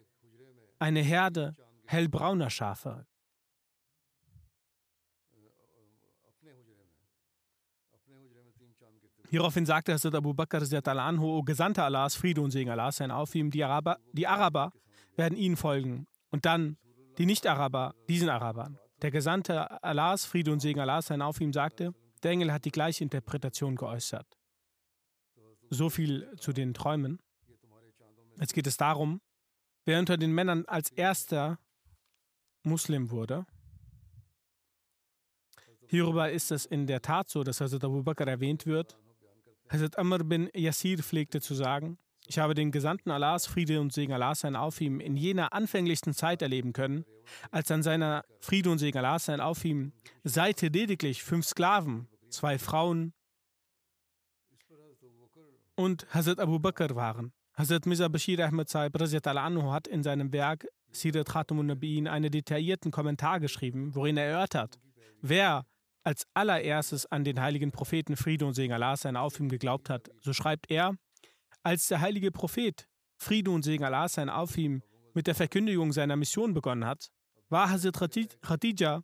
[0.79, 3.07] eine Herde hellbrauner Schafe.
[9.29, 13.35] Hieraufhin sagte Hazrat Abu Bakr anhu, O Gesandter Allahs, Friede und Segen Allah sein auf
[13.35, 14.73] ihm, die Araber, die Araber
[15.17, 16.77] werden ihnen folgen und dann
[17.17, 18.79] die Nicht-Araber, diesen Arabern.
[19.01, 22.71] Der Gesandte Allahs, Friede und Segen Allah sein auf ihm, sagte, der Engel hat die
[22.71, 24.27] gleiche Interpretation geäußert.
[25.71, 27.21] So viel zu den Träumen.
[28.39, 29.23] Jetzt geht es darum,
[29.87, 31.59] wer unter den Männern als erster
[32.63, 33.47] Muslim wurde.
[35.89, 38.99] Hierüber ist es in der Tat so, dass Hazrat Abu Bakr erwähnt wird.
[39.71, 41.97] Hazrat Amr bin Yasir pflegte zu sagen,
[42.29, 46.13] ich habe den Gesandten Allahs, Friede und Segen Allah sein auf ihm, in jener anfänglichsten
[46.13, 47.05] Zeit erleben können,
[47.51, 49.93] als an seiner Friede und Segen Allah sein auf ihm
[50.25, 53.13] Seite lediglich fünf Sklaven, zwei Frauen
[55.75, 57.33] und Hazrat Abu Bakr waren.
[57.55, 62.91] Hazrat Mirza Bashir Ahmed Saib anhu hat in seinem Werk Sirat Khatamun Nabiin einen detaillierten
[62.91, 64.79] Kommentar geschrieben, worin er erörtert,
[65.21, 65.67] wer
[66.03, 70.11] als allererstes an den heiligen Propheten Friede und Segen Allah sein auf ihm geglaubt hat.
[70.21, 70.97] So schreibt er,
[71.67, 76.15] als der heilige Prophet, Friede und Segen Allah sein auf ihm, mit der Verkündigung seiner
[76.15, 77.11] Mission begonnen hat,
[77.49, 77.99] war Hazrat
[78.41, 79.03] Khadija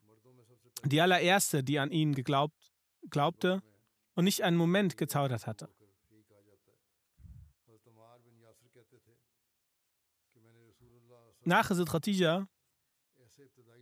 [0.84, 2.72] die allererste, die an ihn geglaubt,
[3.10, 3.62] glaubte
[4.14, 5.68] und nicht einen Moment gezaudert hatte.
[11.44, 12.46] Nach Hazrat Khadija,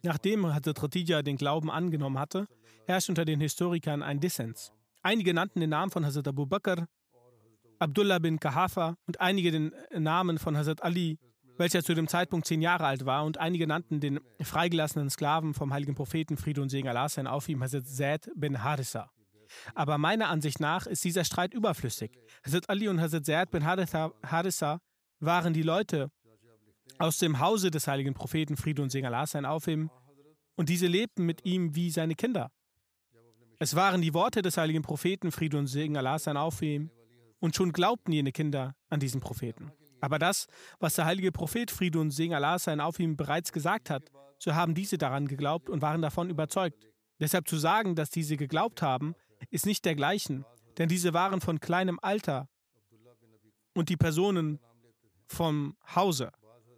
[0.03, 2.47] nachdem Hazrat Khadija den Glauben angenommen hatte,
[2.87, 4.73] herrscht unter den Historikern ein Dissens.
[5.03, 6.87] Einige nannten den Namen von Hazrat Abu Bakr
[7.81, 11.19] Abdullah bin Kahafa und einige den Namen von Hazrat Ali,
[11.57, 15.73] welcher zu dem Zeitpunkt zehn Jahre alt war, und einige nannten den freigelassenen Sklaven vom
[15.73, 19.11] heiligen Propheten Friede und Segen Allah sein auf ihm Hazrat Zaid bin Harissa.
[19.75, 22.13] Aber meiner Ansicht nach ist dieser Streit überflüssig.
[22.45, 24.81] Hazrat Ali und Hazrat Zaid bin Harissa
[25.19, 26.11] waren die Leute
[26.99, 29.91] aus dem Hause des heiligen Propheten Friede und Segen Allah sein auf ihm,
[30.55, 32.51] und diese lebten mit ihm wie seine Kinder.
[33.59, 36.91] Es waren die Worte des heiligen Propheten Friede und Segen Allah sein auf ihm,
[37.41, 39.73] und schon glaubten jene Kinder an diesen Propheten.
[40.01, 40.47] Aber das,
[40.79, 44.55] was der heilige Prophet Friede und Segen Allah sein auf ihm bereits gesagt hat, so
[44.55, 46.87] haben diese daran geglaubt und waren davon überzeugt.
[47.19, 49.15] Deshalb zu sagen, dass diese geglaubt haben,
[49.51, 50.45] ist nicht dergleichen,
[50.79, 52.49] denn diese waren von kleinem Alter
[53.75, 54.59] und die Personen
[55.27, 56.33] vom Hause.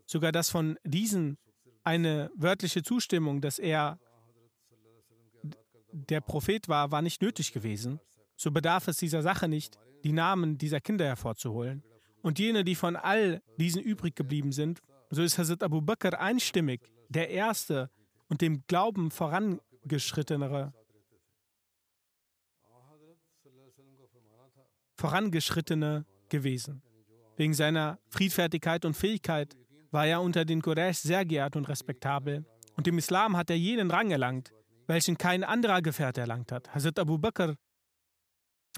[0.06, 1.38] Sogar das von diesen
[1.84, 3.98] eine wörtliche Zustimmung, dass er
[5.92, 8.00] der Prophet war, war nicht nötig gewesen.
[8.42, 11.84] So bedarf es dieser Sache nicht, die Namen dieser Kinder hervorzuholen.
[12.22, 16.80] und jene, die von all diesen übrig geblieben sind, so ist Hazrat Abu Bakr einstimmig
[17.08, 17.88] der Erste
[18.28, 20.72] und dem Glauben vorangeschrittenere,
[24.96, 26.82] vorangeschrittene gewesen.
[27.36, 29.56] Wegen seiner Friedfertigkeit und Fähigkeit
[29.92, 32.44] war er unter den Quraysh sehr geehrt und respektabel.
[32.76, 34.52] Und im Islam hat er jenen Rang erlangt,
[34.88, 36.74] welchen kein anderer Gefährte erlangt hat.
[36.74, 37.54] Hazrat Abu Bakr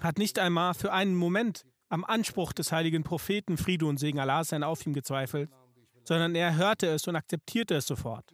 [0.01, 4.45] hat nicht einmal für einen Moment am Anspruch des heiligen Propheten Friede und Segen Allah
[4.45, 5.51] sein auf ihm gezweifelt,
[6.05, 8.33] sondern er hörte es und akzeptierte es sofort.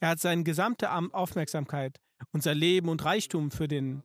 [0.00, 1.98] Er hat seine gesamte Aufmerksamkeit
[2.32, 4.02] und sein Leben und Reichtum für den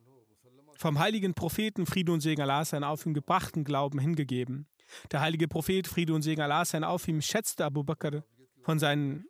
[0.76, 4.66] vom heiligen Propheten Friede und Segen Allah sein auf ihm gebrachten Glauben hingegeben.
[5.10, 8.24] Der heilige Prophet Friede und Segen Allah sein auf ihm schätzte Abu Bakr
[8.62, 9.24] von seinen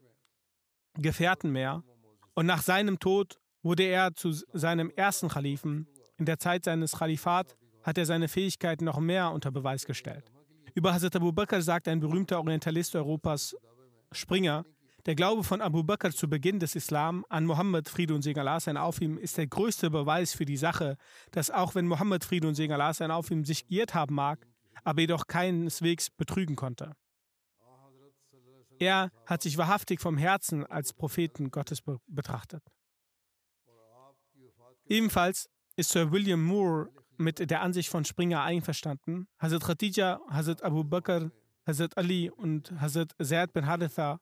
[0.95, 1.83] Gefährten mehr
[2.35, 5.87] und nach seinem Tod wurde er zu seinem ersten Khalifen.
[6.19, 10.31] In der Zeit seines Khalifat hat er seine Fähigkeiten noch mehr unter Beweis gestellt.
[10.75, 13.55] Über Hazrat Abu Bakr sagt ein berühmter Orientalist Europas,
[14.11, 14.65] Springer,
[15.07, 18.61] der Glaube von Abu Bakr zu Beginn des Islam an Mohammed, Friede und Segen Allah
[18.61, 20.97] sein auf ihm, ist der größte Beweis für die Sache,
[21.33, 24.47] dass auch wenn Mohammed, Friede und Segen Allah sein auf ihm, sich geirrt haben mag,
[24.85, 26.93] aber jedoch keineswegs betrügen konnte.
[28.79, 32.63] Er hat sich wahrhaftig vom Herzen als Propheten Gottes be betrachtet.
[34.87, 39.27] Ebenfalls ist Sir William Moore mit der Ansicht von Springer einverstanden.
[39.39, 41.31] Hazrat Khadija, Hazrat Abu Bakr,
[41.67, 44.21] Hazrat Ali und Hazrat Zaid bin Haritha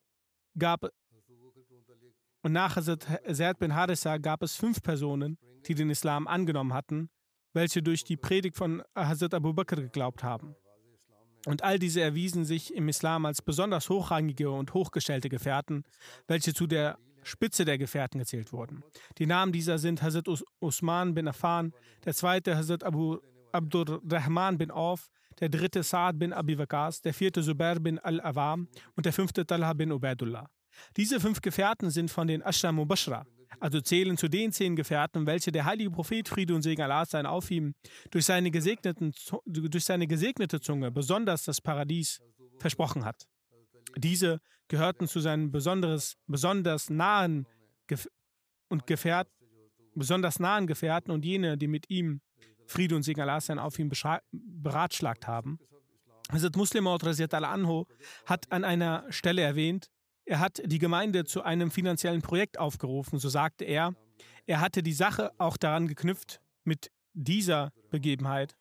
[0.58, 0.88] gab
[2.42, 7.10] und nach Hazrat Zaid bin Haritha gab es fünf Personen, die den Islam angenommen hatten,
[7.52, 10.54] welche durch die Predigt von Hazrat Abu Bakr geglaubt haben.
[11.46, 15.84] Und all diese erwiesen sich im Islam als besonders hochrangige und hochgestellte Gefährten,
[16.26, 18.82] welche zu der Spitze der Gefährten gezählt wurden.
[19.18, 20.26] Die Namen dieser sind Hazrat
[20.60, 21.72] Usman bin Affan,
[22.04, 23.18] der zweite Hazrat Abu
[23.52, 29.06] Abdurrahman bin Auf, der dritte Saad bin Abi Waqas, der vierte Zubair bin Al-Awam und
[29.06, 30.48] der fünfte Talha bin Ubaidullah.
[30.96, 33.26] Diese fünf Gefährten sind von den Ashram Mubashra,
[33.58, 37.26] also zählen zu den zehn Gefährten, welche der heilige Prophet Friede und Segen Allah sein
[37.26, 37.74] auf ihm
[38.10, 39.12] durch seine, gesegneten,
[39.46, 42.20] durch seine gesegnete Zunge besonders das Paradies
[42.58, 43.26] versprochen hat.
[43.96, 47.46] Diese gehörten zu seinen besonderes, besonders nahen
[47.86, 48.08] Gef
[48.68, 49.28] und Gefährt,
[49.94, 52.20] besonders nahen Gefährten und jene, die mit ihm
[52.66, 53.90] Friede und Segen Allah auf ihm
[54.32, 55.58] beratschlagt haben.
[56.30, 57.88] Hazrat Muslim al-Anho
[58.26, 59.90] hat an einer Stelle erwähnt,
[60.24, 63.96] er hat die Gemeinde zu einem finanziellen Projekt aufgerufen, so sagte er.
[64.46, 68.56] Er hatte die Sache auch daran geknüpft mit dieser Begebenheit.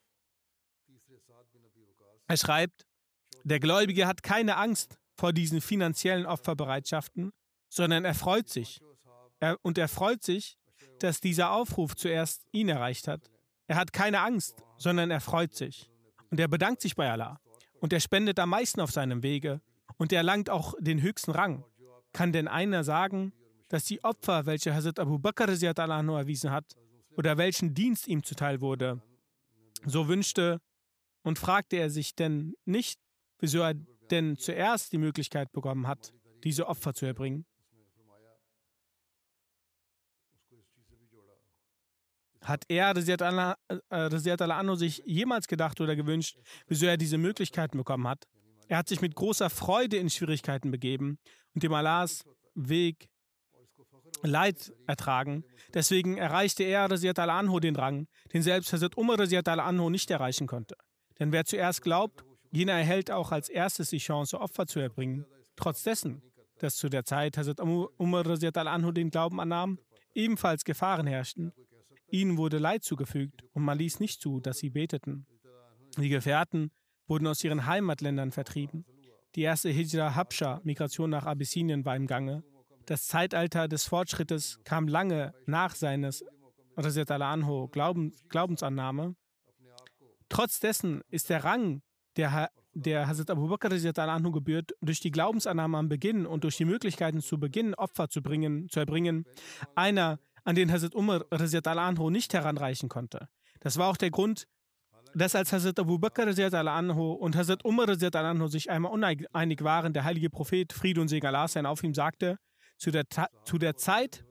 [2.27, 2.87] Er schreibt,
[3.43, 7.31] der Gläubige hat keine Angst vor diesen finanziellen Opferbereitschaften,
[7.67, 8.81] sondern er freut sich.
[9.41, 10.57] Er, und er freut sich,
[10.99, 13.29] dass dieser Aufruf zuerst ihn erreicht hat.
[13.67, 15.89] Er hat keine Angst, sondern er freut sich.
[16.29, 17.39] Und er bedankt sich bei Allah.
[17.81, 19.61] Und er spendet am meisten auf seinem Wege
[19.97, 21.65] und er erlangt auch den höchsten Rang.
[22.13, 23.33] Kann denn einer sagen,
[23.67, 26.75] dass die Opfer, welche Hazrat Abu Bakr erwiesen hat,
[27.17, 29.01] oder welchen Dienst ihm zuteil wurde,
[29.85, 30.61] so wünschte
[31.23, 32.99] und fragte er sich denn nicht,
[33.39, 33.75] wieso er
[34.11, 37.45] denn zuerst die Möglichkeit bekommen hat, diese Opfer zu erbringen?
[42.41, 48.25] Hat er, Rasiat Allah sich jemals gedacht oder gewünscht, wieso er diese Möglichkeiten bekommen hat?
[48.67, 51.19] Er hat sich mit großer Freude in Schwierigkeiten begeben
[51.53, 52.23] und dem Allahs
[52.55, 53.09] Weg
[54.21, 55.43] Leid ertragen.
[55.73, 60.47] Deswegen erreichte er, Rasiat al-Anho, den Rang, den selbst Hazrat Umar Rasiat al-Anho nicht erreichen
[60.47, 60.75] konnte.
[61.19, 65.25] Denn wer zuerst glaubt, jener erhält auch als erstes die Chance, Opfer zu erbringen.
[65.55, 66.21] Trotz dessen,
[66.59, 69.79] dass zu der Zeit Hazrat Umar al-Anho den Glauben annahm,
[70.13, 71.53] ebenfalls Gefahren herrschten.
[72.11, 75.25] Ihnen wurde Leid zugefügt und man ließ nicht zu, dass sie beteten.
[75.97, 76.71] Die Gefährten
[77.07, 78.85] wurden aus ihren Heimatländern vertrieben.
[79.35, 82.43] Die erste Hijra Habscha, Migration nach Abyssinien, war im Gange.
[82.85, 86.23] Das Zeitalter des Fortschrittes kam lange nach seines
[86.75, 89.15] anho Glauben, Glaubensannahme.
[90.29, 91.81] Trotz dessen ist der Rang,
[92.19, 96.65] der, der Hazrat Abu Bakr anhu gebührt, durch die Glaubensannahme am Beginn und durch die
[96.65, 99.25] Möglichkeiten zu Beginn Opfer zu, bringen, zu erbringen,
[99.75, 103.29] einer, an den Hazrat Umar anhu nicht heranreichen konnte.
[103.61, 104.47] Das war auch der Grund,
[105.15, 110.03] dass als Hazrat Abu Bakr anhu und Hazrat Umar anhu sich einmal uneinig waren, der
[110.03, 112.37] heilige Prophet, Friede und Segen Allah sein auf ihm sagte,
[112.77, 113.05] zu der,
[113.45, 114.25] zu der Zeit,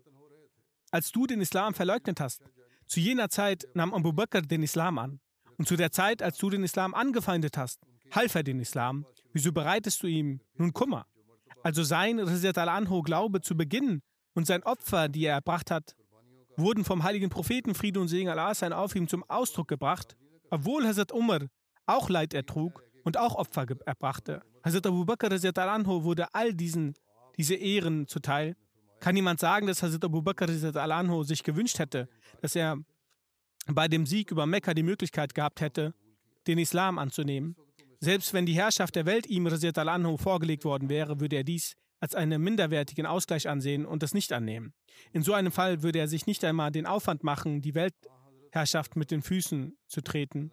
[0.91, 2.43] als du den Islam verleugnet hast,
[2.87, 5.21] zu jener Zeit nahm Abu Bakr den Islam an.
[5.59, 7.81] Und zu der Zeit, als du den Islam angefeindet hast,
[8.13, 9.05] half er den Islam.
[9.33, 11.07] Wieso bereitest du ihm nun Kummer?
[11.63, 14.01] Also sein Rizat al-Anho Glaube zu beginnen
[14.35, 15.95] und sein Opfer, die er erbracht hat,
[16.57, 20.17] wurden vom heiligen Propheten Friede und Segen Allah sein auf ihm zum Ausdruck gebracht
[20.51, 21.41] obwohl Hazrat Umar
[21.87, 24.43] auch Leid ertrug und auch Opfer erbrachte.
[24.65, 26.95] Hazrat Abu Bakr anhu wurde all diesen,
[27.37, 28.57] diese Ehren zuteil.
[29.01, 32.09] Kann jemand sagen, dass Hazrat Abu Bakr anhu sich gewünscht hätte,
[32.41, 32.79] dass er
[33.75, 35.95] bei dem Sieg über Mekka die Möglichkeit gehabt hätte,
[36.47, 37.57] den Islam anzunehmen?
[38.01, 42.15] Selbst wenn die Herrschaft der Welt ihm anhu vorgelegt worden wäre, würde er dies als
[42.15, 44.73] einen minderwertigen Ausgleich ansehen und es nicht annehmen.
[45.13, 49.11] In so einem Fall würde er sich nicht einmal den Aufwand machen, die Weltherrschaft mit
[49.11, 50.53] den Füßen zu treten.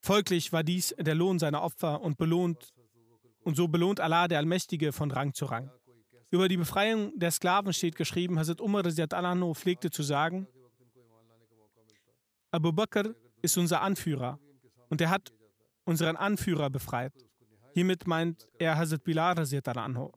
[0.00, 2.74] Folglich war dies der Lohn seiner Opfer und belohnt
[3.44, 5.70] und so belohnt Allah der Allmächtige von Rang zu Rang.
[6.30, 10.46] Über die Befreiung der Sklaven steht geschrieben, Hazrat Umar Anano pflegte zu sagen,
[12.54, 14.38] Abu Bakr ist unser Anführer
[14.88, 15.32] und er hat
[15.84, 17.12] unseren Anführer befreit.
[17.72, 20.12] Hiermit meint er Hazrat Bilal anhu.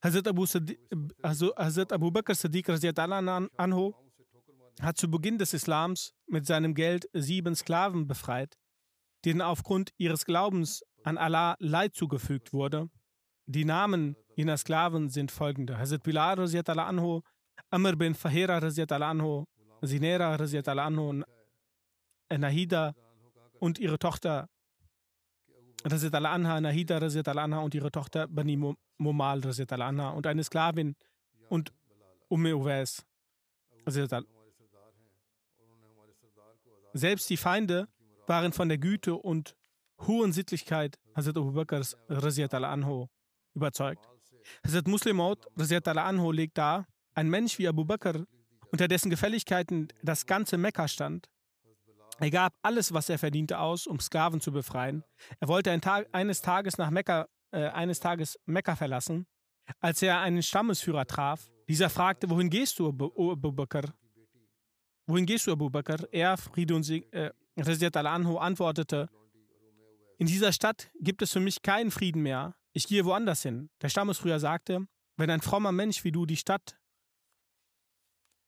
[0.00, 0.78] Hazrat Abu, Sadi,
[1.24, 2.68] Hazrat Abu Bakr Sadiq
[3.56, 3.94] anhu
[4.80, 8.56] hat zu Beginn des Islams mit seinem Geld sieben Sklaven befreit,
[9.24, 12.90] denen aufgrund ihres Glaubens an Allah Leid zugefügt wurde.
[13.46, 17.22] Die Namen jener Sklaven sind folgende: Hazrat Bilal anhu,
[17.70, 19.46] Amr bin Fahira anhu,
[19.80, 21.24] Sinera anhu,
[22.38, 22.94] Nahida
[23.58, 24.48] und ihre Tochter
[25.84, 28.56] Razit al-Anha, Nahida Razit al-Anha und ihre Tochter Bani
[28.98, 30.94] Mumal Razit al-Anha und eine Sklavin
[31.48, 31.72] und
[32.28, 33.04] Umme Uwais
[36.94, 37.88] Selbst die Feinde
[38.26, 39.56] waren von der Güte und
[40.06, 43.08] hohen Sittlichkeit Hazrat Abu Bakrs Razit al-Anho
[43.54, 44.08] überzeugt.
[44.64, 45.46] Hazrat Muslim Maud
[45.86, 48.24] al-Anho legt dar, ein Mensch wie Abu Bakr,
[48.70, 51.28] unter dessen Gefälligkeiten das ganze Mekka stand,
[52.22, 55.02] er gab alles, was er verdiente, aus, um Sklaven zu befreien.
[55.40, 59.26] Er wollte ein Tag, eines Tages nach Mekka, äh, eines Tages Mekka verlassen.
[59.80, 63.92] Als er einen Stammesführer traf, dieser fragte, wohin gehst du, Abu, Bakr?
[65.06, 66.06] Wohin gehst du, Abu Bakr?
[66.12, 69.08] Er, Friede und äh, al-Anhu, antwortete,
[70.18, 72.54] in dieser Stadt gibt es für mich keinen Frieden mehr.
[72.72, 73.70] Ich gehe woanders hin.
[73.80, 76.78] Der Stammesführer sagte, wenn ein frommer Mensch wie du die Stadt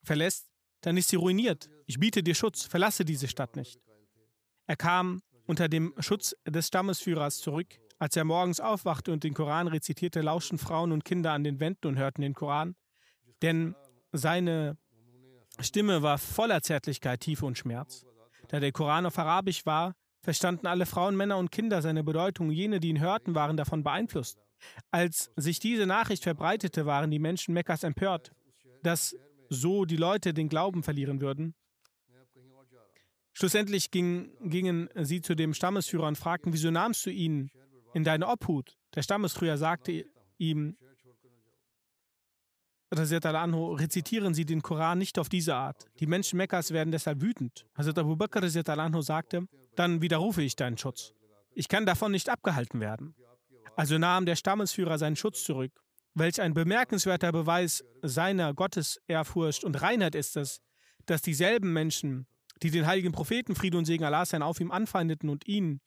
[0.04, 0.53] verlässt,
[0.84, 1.70] dann ist sie ruiniert.
[1.86, 3.80] Ich biete dir Schutz, verlasse diese Stadt nicht.
[4.66, 7.66] Er kam unter dem Schutz des Stammesführers zurück.
[7.98, 11.86] Als er morgens aufwachte und den Koran rezitierte, lauschten Frauen und Kinder an den Wänden
[11.86, 12.74] und hörten den Koran.
[13.40, 13.74] Denn
[14.12, 14.76] seine
[15.58, 18.04] Stimme war voller Zärtlichkeit, Tiefe und Schmerz.
[18.48, 22.50] Da der Koran auf Arabisch war, verstanden alle Frauen, Männer und Kinder seine Bedeutung.
[22.50, 24.38] Jene, die ihn hörten, waren davon beeinflusst.
[24.90, 28.32] Als sich diese Nachricht verbreitete, waren die Menschen Mekkas empört,
[28.82, 29.16] dass
[29.48, 31.54] so die Leute den Glauben verlieren würden.
[33.32, 37.50] Schlussendlich ging, gingen sie zu dem Stammesführer und fragten, wieso nahmst du ihn
[37.92, 38.76] in deine Obhut?
[38.94, 40.06] Der Stammesführer sagte
[40.38, 40.76] ihm,
[42.90, 45.86] Anhu, rezitieren Sie den Koran nicht auf diese Art.
[45.98, 47.66] Die Menschen Mekkas werden deshalb wütend.
[47.74, 48.42] Hazrat Abu Bakr
[48.78, 51.12] Anhu sagte, dann widerrufe ich deinen Schutz.
[51.54, 53.16] Ich kann davon nicht abgehalten werden.
[53.74, 55.72] Also nahm der Stammesführer seinen Schutz zurück.
[56.14, 60.60] Welch ein bemerkenswerter Beweis seiner Gottesehrfurcht und Reinheit ist es,
[61.06, 62.26] dass dieselben Menschen,
[62.62, 65.80] die den heiligen Propheten Friede und Segen Allah sein auf ihm anfeindeten und ihn,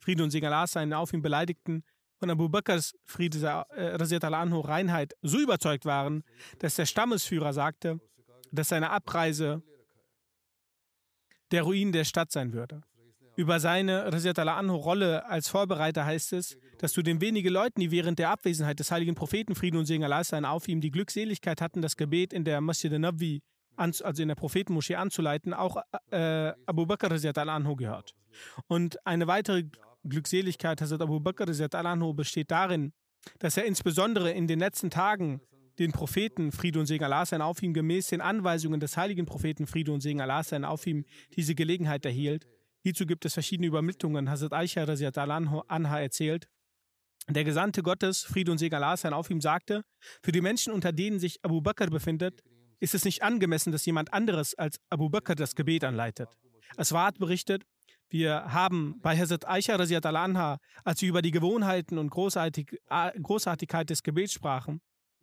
[0.00, 1.84] Friede und Segen Allah sein auf ihm beleidigten,
[2.18, 6.24] von Abu Bakrs Friede äh, anhu Reinheit so überzeugt waren,
[6.58, 8.00] dass der Stammesführer sagte,
[8.50, 9.62] dass seine Abreise
[11.52, 12.82] der Ruin der Stadt sein würde.
[13.40, 14.04] Über seine
[14.70, 18.90] Rolle als Vorbereiter heißt es, dass zu den wenigen Leuten, die während der Abwesenheit des
[18.90, 22.44] heiligen Propheten Frieden und Segen Allah sein auf ihm die Glückseligkeit hatten, das Gebet in
[22.44, 23.40] der Masjid al-Nabi
[23.76, 25.78] also in der Prophetenmoschee anzuleiten, auch
[26.10, 27.10] äh, Abu Bakr
[27.48, 28.14] anhu gehört.
[28.66, 29.64] Und eine weitere
[30.06, 32.92] Glückseligkeit Hazrat Abu Bakr anhu besteht darin,
[33.38, 35.40] dass er insbesondere in den letzten Tagen
[35.78, 39.66] den Propheten Friede und Segen Allah sein auf ihm gemäß den Anweisungen des heiligen Propheten
[39.66, 42.46] Friede und Segen Allah sein auf ihm diese Gelegenheit erhielt.
[42.82, 44.30] Hierzu gibt es verschiedene Übermittlungen.
[44.30, 46.48] Hazrat Aisha anha erzählt,
[47.28, 49.84] der Gesandte Gottes, Friede und Segen Allah sein auf ihm, sagte,
[50.22, 52.40] für die Menschen, unter denen sich Abu Bakr befindet,
[52.80, 56.28] ist es nicht angemessen, dass jemand anderes als Abu Bakr das Gebet anleitet.
[56.76, 57.64] Es war berichtet,
[58.08, 62.80] wir haben bei Hazrat Aisha anha, als wir über die Gewohnheiten und Großartig
[63.22, 64.80] Großartigkeit des Gebets sprachen,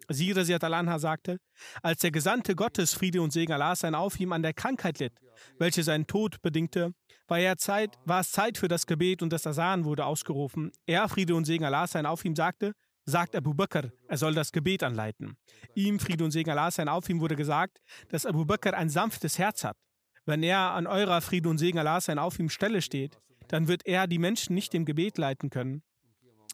[0.10, 1.40] sie anha sagte,
[1.82, 5.14] als der Gesandte Gottes, Friede und Segen Allah sein auf ihm an der Krankheit litt,
[5.58, 6.94] welche seinen Tod bedingte,
[7.28, 10.72] war, er Zeit, war es Zeit für das Gebet und das Asan wurde ausgerufen.
[10.86, 12.74] Er, Friede und Segen Allah sein auf ihm, sagte,
[13.06, 15.38] sagt Abu Bakr, er soll das Gebet anleiten.
[15.76, 17.80] Ihm, Friede und Segen Allah sein auf ihm, wurde gesagt,
[18.10, 19.78] dass Abu Bakr ein sanftes Herz hat.
[20.26, 23.18] Wenn er an eurer Friede und Segen Allah sein auf ihm Stelle steht,
[23.48, 25.84] dann wird er die Menschen nicht im Gebet leiten können.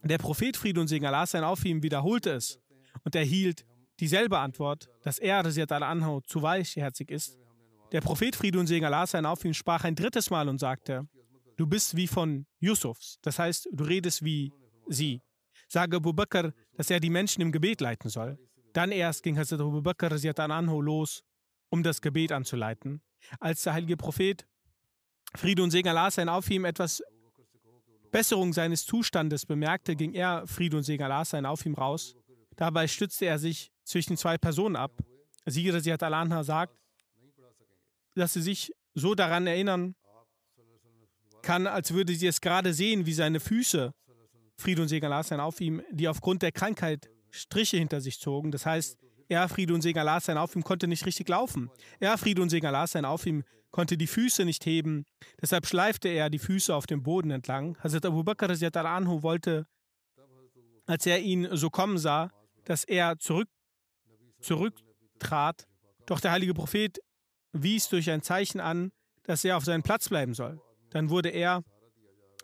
[0.04, 2.60] Der Prophet Friede und Segen Allah sein auf ihm wiederholte es
[3.04, 3.64] und erhielt
[4.00, 7.38] dieselbe Antwort, dass er, Rasiat al-Anhau, zu weichherzig ist.
[7.92, 11.06] Der Prophet Friede und Segen Allah sein auf ihm sprach ein drittes Mal und sagte,
[11.56, 14.52] du bist wie von Yusufs, das heißt, du redest wie
[14.88, 15.20] sie.
[15.68, 18.38] Sage Abu Bakr, dass er die Menschen im Gebet leiten soll.
[18.72, 20.10] Dann erst ging Hazrat Abu Bakr
[20.50, 21.22] anhu los,
[21.70, 23.00] um das Gebet anzuleiten.
[23.38, 24.46] Als der heilige Prophet
[25.36, 27.02] Friede und Segen Allah sein auf ihm etwas
[28.10, 32.14] Besserung seines Zustandes bemerkte, ging er, Friede und Segen Allah sein, auf ihm raus.
[32.56, 34.92] Dabei stützte er sich zwischen zwei Personen ab.
[35.46, 36.78] Sieger Sihat al sagt,
[38.14, 39.94] dass sie sich so daran erinnern
[41.42, 43.92] kann, als würde sie es gerade sehen, wie seine Füße,
[44.56, 48.50] Friede und Segen Allah sein, auf ihm, die aufgrund der Krankheit Striche hinter sich zogen.
[48.52, 48.96] Das heißt,
[49.28, 51.70] er, Friede und Segen Allah sein, auf ihm konnte nicht richtig laufen.
[51.98, 55.04] Er, Friede und Segen Allah sein, auf ihm konnte die Füße nicht heben.
[55.42, 57.76] Deshalb schleifte er die Füße auf dem Boden entlang.
[57.82, 58.48] Hazrat Abu Bakr
[58.86, 59.66] anhu wollte,
[60.86, 62.30] als er ihn so kommen sah,
[62.64, 63.48] dass er zurück,
[64.40, 65.66] zurücktrat.
[66.06, 66.98] Doch der heilige Prophet
[67.52, 68.92] wies durch ein Zeichen an,
[69.24, 70.60] dass er auf seinen Platz bleiben soll.
[70.90, 71.62] Dann wurde er,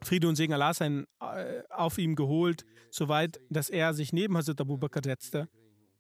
[0.02, 4.60] Friede und Segen Allah sein, äh, auf ihm geholt, soweit, dass er sich neben Hazrat
[4.60, 5.48] Abu Bakr setzte.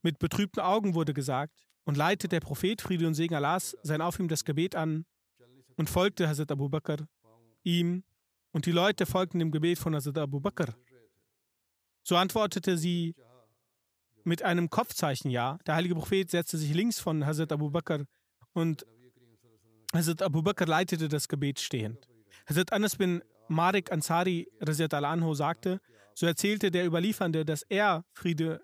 [0.02, 1.54] Mit betrübten Augen wurde gesagt,
[1.84, 5.04] und leitet der Prophet, Friede und Segen Allahs, sein auf ihm das Gebet an,
[5.76, 7.06] und folgte Hazrat Abu Bakr
[7.62, 8.04] ihm
[8.52, 10.74] und die Leute folgten dem Gebet von Hazrat Abu Bakr.
[12.02, 13.14] So antwortete sie
[14.24, 15.58] mit einem Kopfzeichen Ja.
[15.66, 18.04] Der heilige Prophet setzte sich links von Hazrat Abu Bakr
[18.52, 18.86] und
[19.92, 22.08] Hazrat Abu Bakr leitete das Gebet stehend.
[22.46, 25.80] Hazrat Anas bin Malik Ansari anhu sagte,
[26.14, 28.60] so erzählte der Überliefernde, dass er, Friede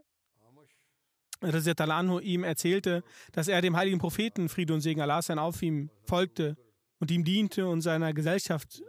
[1.40, 3.02] anhu, ihm erzählte,
[3.32, 6.56] dass er dem heiligen Propheten, Friede und Segen Allah sein auf ihm, folgte
[7.00, 8.82] und ihm diente und seiner Gesellschaft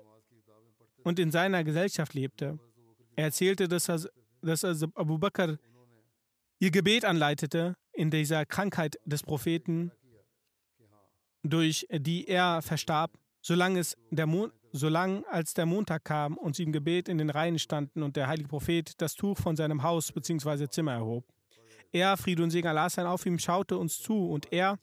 [1.03, 2.59] und in seiner Gesellschaft lebte.
[3.15, 3.85] Er erzählte, dass,
[4.41, 5.57] dass Abu Bakr
[6.59, 9.91] ihr Gebet anleitete in dieser Krankheit des Propheten,
[11.43, 16.63] durch die er verstarb, solange, es der Mon solange als der Montag kam und sie
[16.63, 20.11] im Gebet in den Reihen standen und der heilige Prophet das Tuch von seinem Haus
[20.11, 20.67] bzw.
[20.69, 21.25] Zimmer erhob.
[21.91, 24.77] Er, Friede und Segen Allah sein auf ihm, schaute uns zu und er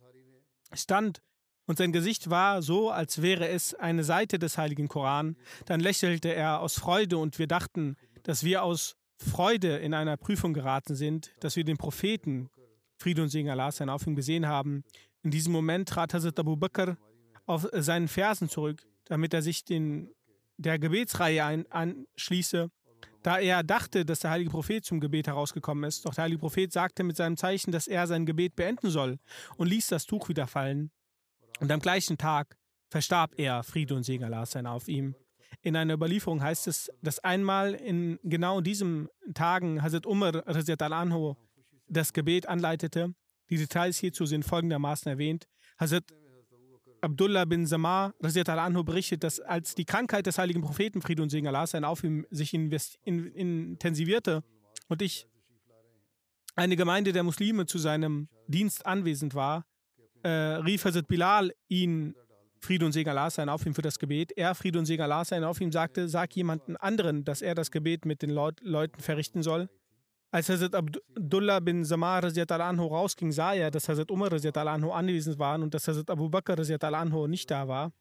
[0.72, 1.20] stand
[1.66, 5.37] und sein Gesicht war so, als wäre es eine Seite des heiligen Koran.
[5.66, 10.55] Dann lächelte er aus Freude und wir dachten, dass wir aus Freude in einer Prüfung
[10.55, 12.51] geraten sind, dass wir den Propheten,
[12.99, 14.85] Friede und Segen Allah sein, auf ihm gesehen haben.
[15.23, 16.97] In diesem Moment trat Hazrat Abu Bakr
[17.47, 20.11] auf seinen Fersen zurück, damit er sich den,
[20.57, 22.71] der Gebetsreihe ein, anschließe,
[23.23, 26.05] da er dachte, dass der heilige Prophet zum Gebet herausgekommen ist.
[26.05, 29.19] Doch der heilige Prophet sagte mit seinem Zeichen, dass er sein Gebet beenden soll
[29.57, 30.91] und ließ das Tuch wieder fallen.
[31.61, 32.59] Und am gleichen Tag
[32.91, 35.15] verstarb er, Friede und Segen Allah sein auf ihm.
[35.61, 41.35] In einer Überlieferung heißt es, dass einmal in genau diesen Tagen Hazrat Umar anhu
[41.89, 43.15] das Gebet anleitete.
[43.51, 45.47] Die Details hierzu sind folgendermaßen erwähnt.
[45.79, 46.05] Hazrat
[47.01, 51.47] Abdullah bin Samar anhu berichtet, dass als die Krankheit des heiligen Propheten Friede und Segen
[51.47, 52.71] Allah sein auf ihm sich in,
[53.05, 54.43] in, intensivierte
[54.89, 55.27] und ich
[56.57, 59.67] eine Gemeinde der Muslime zu seinem Dienst anwesend war,
[60.23, 62.15] äh, rief Hazrat Bilal ihn,
[62.65, 64.33] Friede und Segen Allah sein, auf ihm für das Gebet.
[64.37, 67.71] Er, Friede und Segen Allah sein, auf ihm sagte, sag jemanden anderen, dass er das
[67.71, 69.69] Gebet mit den Leut Leuten verrichten soll.
[70.31, 75.62] Als Hazrat Abdullah bin Samar anhu rausging, sah er, dass Hazrat Umar anhu anwesend waren
[75.62, 77.93] und dass Hazrat Abu Bakr anhu nicht da war.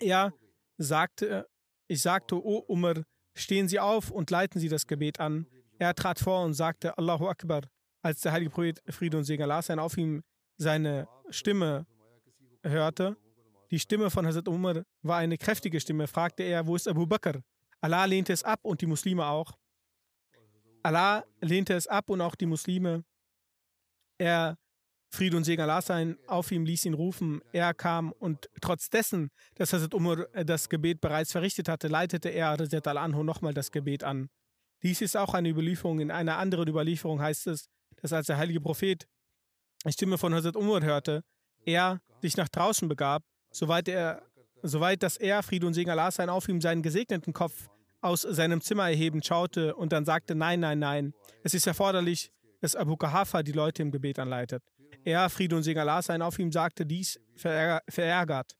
[0.00, 0.32] Er
[0.78, 1.46] sagte,
[1.88, 3.02] ich sagte, O Umar,
[3.34, 5.46] stehen Sie auf und leiten Sie das Gebet an.
[5.78, 7.62] Er trat vor und sagte, Allahu Akbar.
[8.02, 10.22] Als der heilige Prophet Friede und Segen Allah sein auf ihm
[10.56, 11.86] seine Stimme
[12.62, 13.16] hörte,
[13.70, 17.40] die Stimme von Hazrat Umar war eine kräftige Stimme, fragte er, wo ist Abu Bakr?
[17.80, 19.52] Allah lehnte es ab und die Muslime auch.
[20.82, 23.04] Allah lehnte es ab und auch die Muslime.
[24.18, 24.58] Er,
[25.12, 27.40] Friede und Segen Allah sein, auf ihm ließ ihn rufen.
[27.52, 32.50] Er kam und trotz dessen, dass Hazrat Umar das Gebet bereits verrichtet hatte, leitete er
[32.50, 34.28] Hazrat Al-Anhu nochmal das Gebet an.
[34.82, 36.00] Dies ist auch eine Überlieferung.
[36.00, 39.06] In einer anderen Überlieferung heißt es, dass als der heilige Prophet
[39.86, 41.22] die Stimme von Hazrat Umar hörte,
[41.64, 44.22] er sich nach draußen begab, soweit, er,
[44.62, 47.68] soweit dass er, Friede und Segen Allah sein, auf ihm seinen gesegneten Kopf
[48.00, 52.30] aus seinem Zimmer erhebend schaute und dann sagte, nein, nein, nein, es ist erforderlich,
[52.60, 54.62] dass Abu Kahafa die Leute im Gebet anleitet.
[55.04, 58.56] Er, Friede und Segen Allah sein, auf ihm sagte dies verärgert.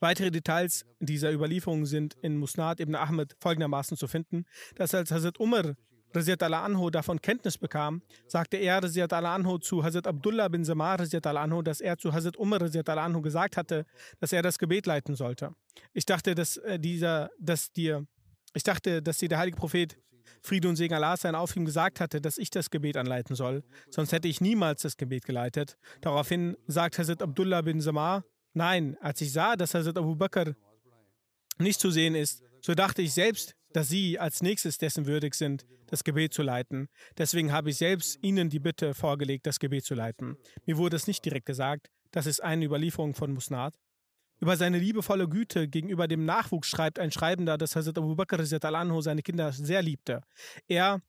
[0.00, 4.44] Weitere Details dieser Überlieferung sind in Musnad ibn Ahmed folgendermaßen zu finden,
[4.74, 5.74] dass als Hazrat Umar
[6.14, 11.26] Raziyat anhu davon Kenntnis bekam, sagte er Raziyat anhu zu Hazrat Abdullah bin Samar Raziyat
[11.26, 13.86] anhu, dass er zu Hazrat Umar Raziyat anhu gesagt hatte,
[14.18, 15.54] dass er das Gebet leiten sollte.
[15.92, 18.06] Ich dachte, dass äh, dieser, dass dir,
[18.54, 19.96] ich dachte, dass dir der heilige Prophet
[20.42, 23.62] Friede und Segen Allah sein auf ihm gesagt hatte, dass ich das Gebet anleiten soll.
[23.90, 25.76] Sonst hätte ich niemals das Gebet geleitet.
[26.00, 30.54] Daraufhin sagt Hazrat Abdullah bin Samar, nein, als ich sah, dass Hazrat Abu Bakr
[31.58, 35.66] nicht zu sehen ist, so dachte ich selbst, dass Sie als nächstes dessen würdig sind,
[35.86, 36.88] das Gebet zu leiten.
[37.18, 40.36] Deswegen habe ich selbst Ihnen die Bitte vorgelegt, das Gebet zu leiten.
[40.66, 43.74] Mir wurde es nicht direkt gesagt, das ist eine Überlieferung von Musnad.
[44.40, 49.02] Über seine liebevolle Güte gegenüber dem Nachwuchs schreibt ein Schreibender, dass Hazrat Abu Bakr al-Anhu
[49.02, 50.22] seine Kinder sehr liebte.
[50.66, 51.02] Er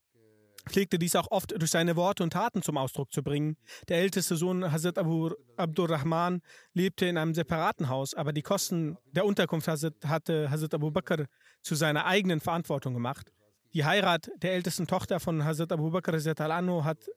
[0.70, 3.56] pflegte dies auch oft durch seine Worte und Taten zum Ausdruck zu bringen.
[3.88, 6.42] Der älteste Sohn Hazrat Abu Abdurrahman
[6.74, 11.26] lebte in einem separaten Haus, aber die Kosten der Unterkunft hatte Hazrat Abu Bakr
[11.62, 13.32] zu seiner eigenen Verantwortung gemacht.
[13.74, 17.10] Die Heirat der ältesten Tochter von Hazrat Abu Bakr al-Anhu hat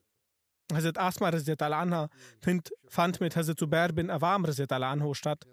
[0.73, 2.09] Hazrat Asma al-Anha
[2.89, 5.45] fand mit Hazrat Zubair bin Awam al-Anhu statt.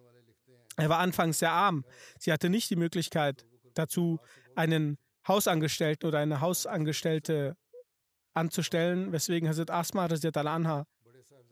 [0.77, 1.83] Er war anfangs sehr arm.
[2.19, 4.19] Sie hatte nicht die Möglichkeit dazu,
[4.55, 7.57] einen Hausangestellten oder eine Hausangestellte
[8.33, 10.85] anzustellen, weswegen Hazrat Asma anha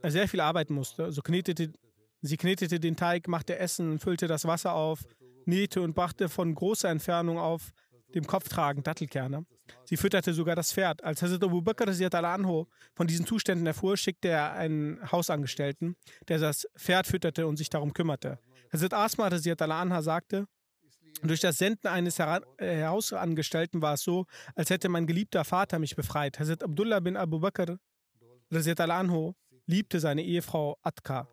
[0.03, 1.11] sehr viel arbeiten musste.
[1.11, 1.73] So knetete,
[2.21, 5.03] sie knetete den Teig, machte Essen, füllte das Wasser auf,
[5.45, 7.71] nähte und brachte von großer Entfernung auf
[8.15, 9.45] dem Kopf tragend Dattelkerne.
[9.85, 11.03] Sie fütterte sogar das Pferd.
[11.03, 15.95] Als Hazrat Abu Bakr anho von diesen Zuständen erfuhr, schickte er einen Hausangestellten,
[16.27, 18.39] der das Pferd fütterte und sich darum kümmerte.
[18.73, 20.47] Hazrat Asma anha sagte,
[21.21, 24.25] durch das Senden eines äh, Hausangestellten war es so,
[24.55, 26.39] als hätte mein geliebter Vater mich befreit.
[26.39, 27.77] Hazrat Abdullah bin Abu Bakr
[28.51, 29.33] anhu
[29.65, 31.27] liebte seine Ehefrau Atka.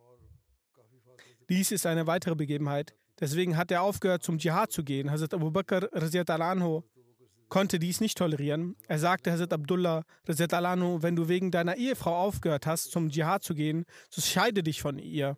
[1.49, 2.95] Dies ist eine weitere Begebenheit.
[3.21, 5.11] Deswegen hat er aufgehört, zum Dschihad zu gehen.
[5.11, 6.83] Hazrat Abu Bakr anhu
[7.49, 8.77] konnte dies nicht tolerieren.
[8.89, 10.05] Er sagte Hazrat Abdullah
[10.51, 14.83] anhu, wenn du wegen deiner Ehefrau aufgehört hast, zum Dschihad zu gehen, so scheide dich
[14.83, 15.37] von ihr.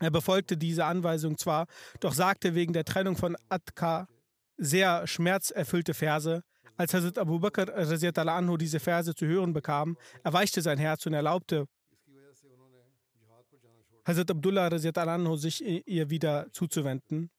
[0.00, 1.66] Er befolgte diese Anweisung zwar,
[2.00, 4.08] doch sagte wegen der Trennung von Atka
[4.56, 6.42] sehr schmerzerfüllte Verse.
[6.76, 11.66] Als Hazrat Abu Bakr anhu diese Verse zu hören bekam, erweichte sein Herz und erlaubte
[14.06, 17.30] Hazrat Abdullah anhu sich ihr wieder zuzuwenden.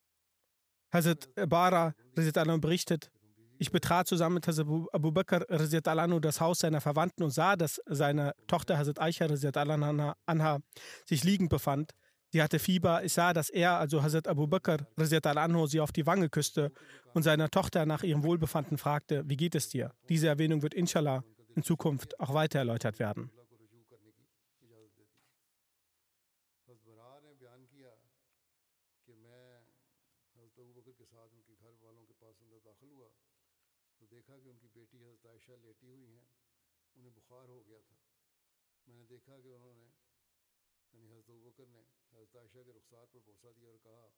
[0.92, 3.10] Hazrat Bara anhu berichtet,
[3.58, 7.80] ich betrat zusammen mit Hazrat Abu Bakr anhu das Haus seiner Verwandten und sah, dass
[7.86, 9.26] seine Tochter Hazrat Aisha
[10.26, 10.58] anha
[11.06, 11.92] sich liegend befand.
[12.32, 13.04] Sie hatte Fieber.
[13.04, 16.72] Ich sah, dass er, also Hazrat Abu Bakr, anhu, sie auf die Wange küsste
[17.12, 19.92] und seiner Tochter nach ihrem Wohlbefanden fragte, wie geht es dir?
[20.08, 23.30] Diese Erwähnung wird inshallah in Zukunft auch weiter erläutert werden.
[42.32, 44.08] حضرت عائشہ کے رخسار پر بوسہ دیا اور کہا،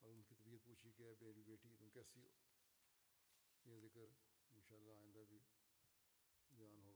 [0.00, 2.28] اور ان کی طبیعت پوچھی کہ بیٹی بیٹی، تم کیسی ہو؟
[3.64, 4.06] یہ ذکر
[4.50, 5.38] انشاءاللہ آئندہ بھی
[6.50, 6.95] بیان ہوگا۔